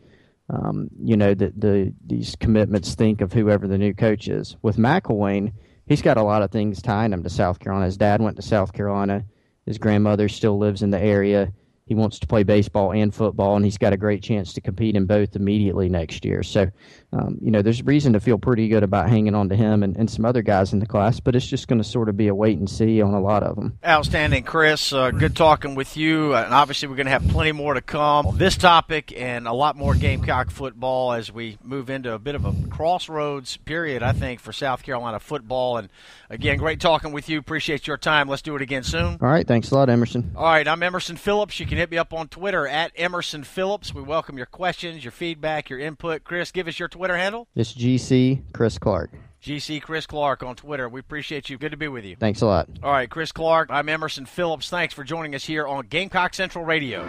Um, 0.48 0.90
you 1.02 1.18
know 1.18 1.34
that 1.34 1.60
the 1.60 1.92
these 2.06 2.36
commitments 2.36 2.94
think 2.94 3.22
of 3.22 3.34
whoever 3.34 3.68
the 3.68 3.80
new 3.80 3.96
coach 3.96 4.28
is. 4.28 4.56
With 4.62 4.78
McIlwain, 4.78 5.54
he's 5.88 6.04
got 6.04 6.18
a 6.18 6.24
lot 6.24 6.44
of 6.44 6.52
things 6.52 6.84
tying 6.84 7.14
him 7.14 7.24
to 7.24 7.32
South 7.32 7.58
Carolina. 7.58 7.88
His 7.88 7.98
dad 7.98 8.22
went 8.22 8.36
to 8.36 8.44
South 8.44 8.72
Carolina. 8.72 9.26
His 9.66 9.80
grandmother 9.80 10.30
still 10.30 10.60
lives 10.60 10.84
in 10.84 10.92
the 10.92 11.02
area 11.02 11.52
he 11.86 11.94
wants 11.96 12.18
to 12.20 12.28
play 12.28 12.44
baseball 12.44 12.92
and 12.94 13.14
football, 13.14 13.56
and 13.56 13.64
he's 13.64 13.78
got 13.78 13.94
a 13.94 13.98
great 13.98 14.24
chance 14.24 14.54
to 14.54 14.62
compete 14.62 14.96
in 14.96 15.06
both 15.06 15.36
immediately 15.36 15.88
next 15.88 16.26
year. 16.26 16.42
So, 16.42 16.68
um, 17.16 17.38
you 17.42 17.50
know, 17.50 17.62
there's 17.62 17.82
reason 17.84 18.14
to 18.14 18.20
feel 18.20 18.38
pretty 18.38 18.68
good 18.68 18.84
about 18.84 19.10
hanging 19.10 19.36
on 19.36 19.48
to 19.50 19.56
him 19.56 19.84
and, 19.84 19.96
and 19.96 20.10
some 20.10 20.26
other 20.26 20.42
guys 20.42 20.74
in 20.74 20.80
the 20.80 20.86
class, 20.86 21.20
but 21.20 21.36
it's 21.36 21.48
just 21.48 21.68
going 21.68 21.78
to 21.78 21.84
sort 21.84 22.10
of 22.10 22.18
be 22.18 22.28
a 22.28 22.36
wait 22.36 22.58
and 22.58 22.70
see 22.70 23.02
on 23.02 23.14
a 23.14 23.22
lot 23.22 23.42
of 23.42 23.56
them. 23.56 23.78
Outstanding, 23.86 24.44
Chris. 24.44 24.92
Uh, 24.92 25.12
good 25.12 25.36
talking 25.36 25.76
with 25.76 25.96
you. 25.96 26.36
Uh, 26.36 26.44
and 26.44 26.54
obviously, 26.54 26.90
we're 26.90 26.96
going 26.96 27.06
to 27.06 27.12
have 27.12 27.28
plenty 27.30 27.54
more 27.54 27.74
to 27.74 27.82
come 27.82 28.28
on 28.28 28.38
this 28.38 28.58
topic 28.58 29.14
and 29.16 29.48
a 29.48 29.54
lot 29.54 29.78
more 29.78 29.96
Gamecock 29.96 30.50
football 30.50 31.14
as 31.14 31.32
we 31.32 31.58
move 31.64 31.90
into 31.90 32.12
a 32.12 32.20
bit 32.20 32.36
of 32.36 32.44
a 32.44 32.54
crossroads 32.70 33.56
period, 33.58 34.04
I 34.04 34.12
think, 34.12 34.42
for 34.42 34.52
South 34.52 34.84
Carolina 34.84 35.20
football. 35.20 35.78
And 35.78 35.90
again, 36.30 36.58
great 36.58 36.82
talking 36.82 37.14
with 37.14 37.30
you. 37.30 37.40
Appreciate 37.40 37.88
your 37.88 37.98
time. 37.98 38.28
Let's 38.28 38.42
do 38.42 38.56
it 38.56 38.62
again 38.62 38.84
soon. 38.84 39.18
All 39.22 39.30
right. 39.30 39.48
Thanks 39.48 39.72
a 39.72 39.76
lot, 39.76 39.90
Emerson. 39.90 40.32
All 40.36 40.44
right. 40.44 40.68
I'm 40.68 40.84
Emerson 40.84 41.16
Phillips. 41.16 41.60
You 41.60 41.66
can 41.66 41.78
hit 41.78 41.90
me 41.90 41.98
up 41.98 42.14
on 42.14 42.28
Twitter 42.28 42.68
at 42.68 42.92
Emerson 42.98 43.44
Phillips. 43.44 43.94
We 43.94 44.02
welcome 44.02 44.36
your 44.38 44.48
questions, 44.48 45.04
your 45.04 45.12
feedback, 45.12 45.70
your 45.70 45.80
input. 45.80 46.24
Chris, 46.24 46.52
give 46.52 46.68
us 46.68 46.78
your 46.78 46.90
Twitter 47.06 47.18
handle. 47.18 47.48
It's 47.56 47.72
GC 47.72 48.42
Chris 48.52 48.80
Clark. 48.80 49.12
GC 49.40 49.80
Chris 49.80 50.08
Clark 50.08 50.42
on 50.42 50.56
Twitter. 50.56 50.90
We 50.90 51.00
appreciate 51.00 51.52
you. 51.52 51.58
Good 51.60 51.70
to 51.70 51.78
be 51.78 51.88
with 51.88 52.04
you. 52.04 52.16
Thanks 52.16 52.42
a 52.42 52.48
lot. 52.48 52.68
All 52.82 52.92
right, 52.92 53.08
Chris 53.08 53.32
Clark. 53.32 53.70
I'm 53.70 53.88
Emerson 53.90 54.26
Phillips. 54.26 54.72
Thanks 54.72 54.96
for 54.96 55.04
joining 55.04 55.36
us 55.36 55.46
here 55.46 55.68
on 55.68 55.86
Gamecock 55.86 56.34
Central 56.34 56.66
Radio. 56.66 57.06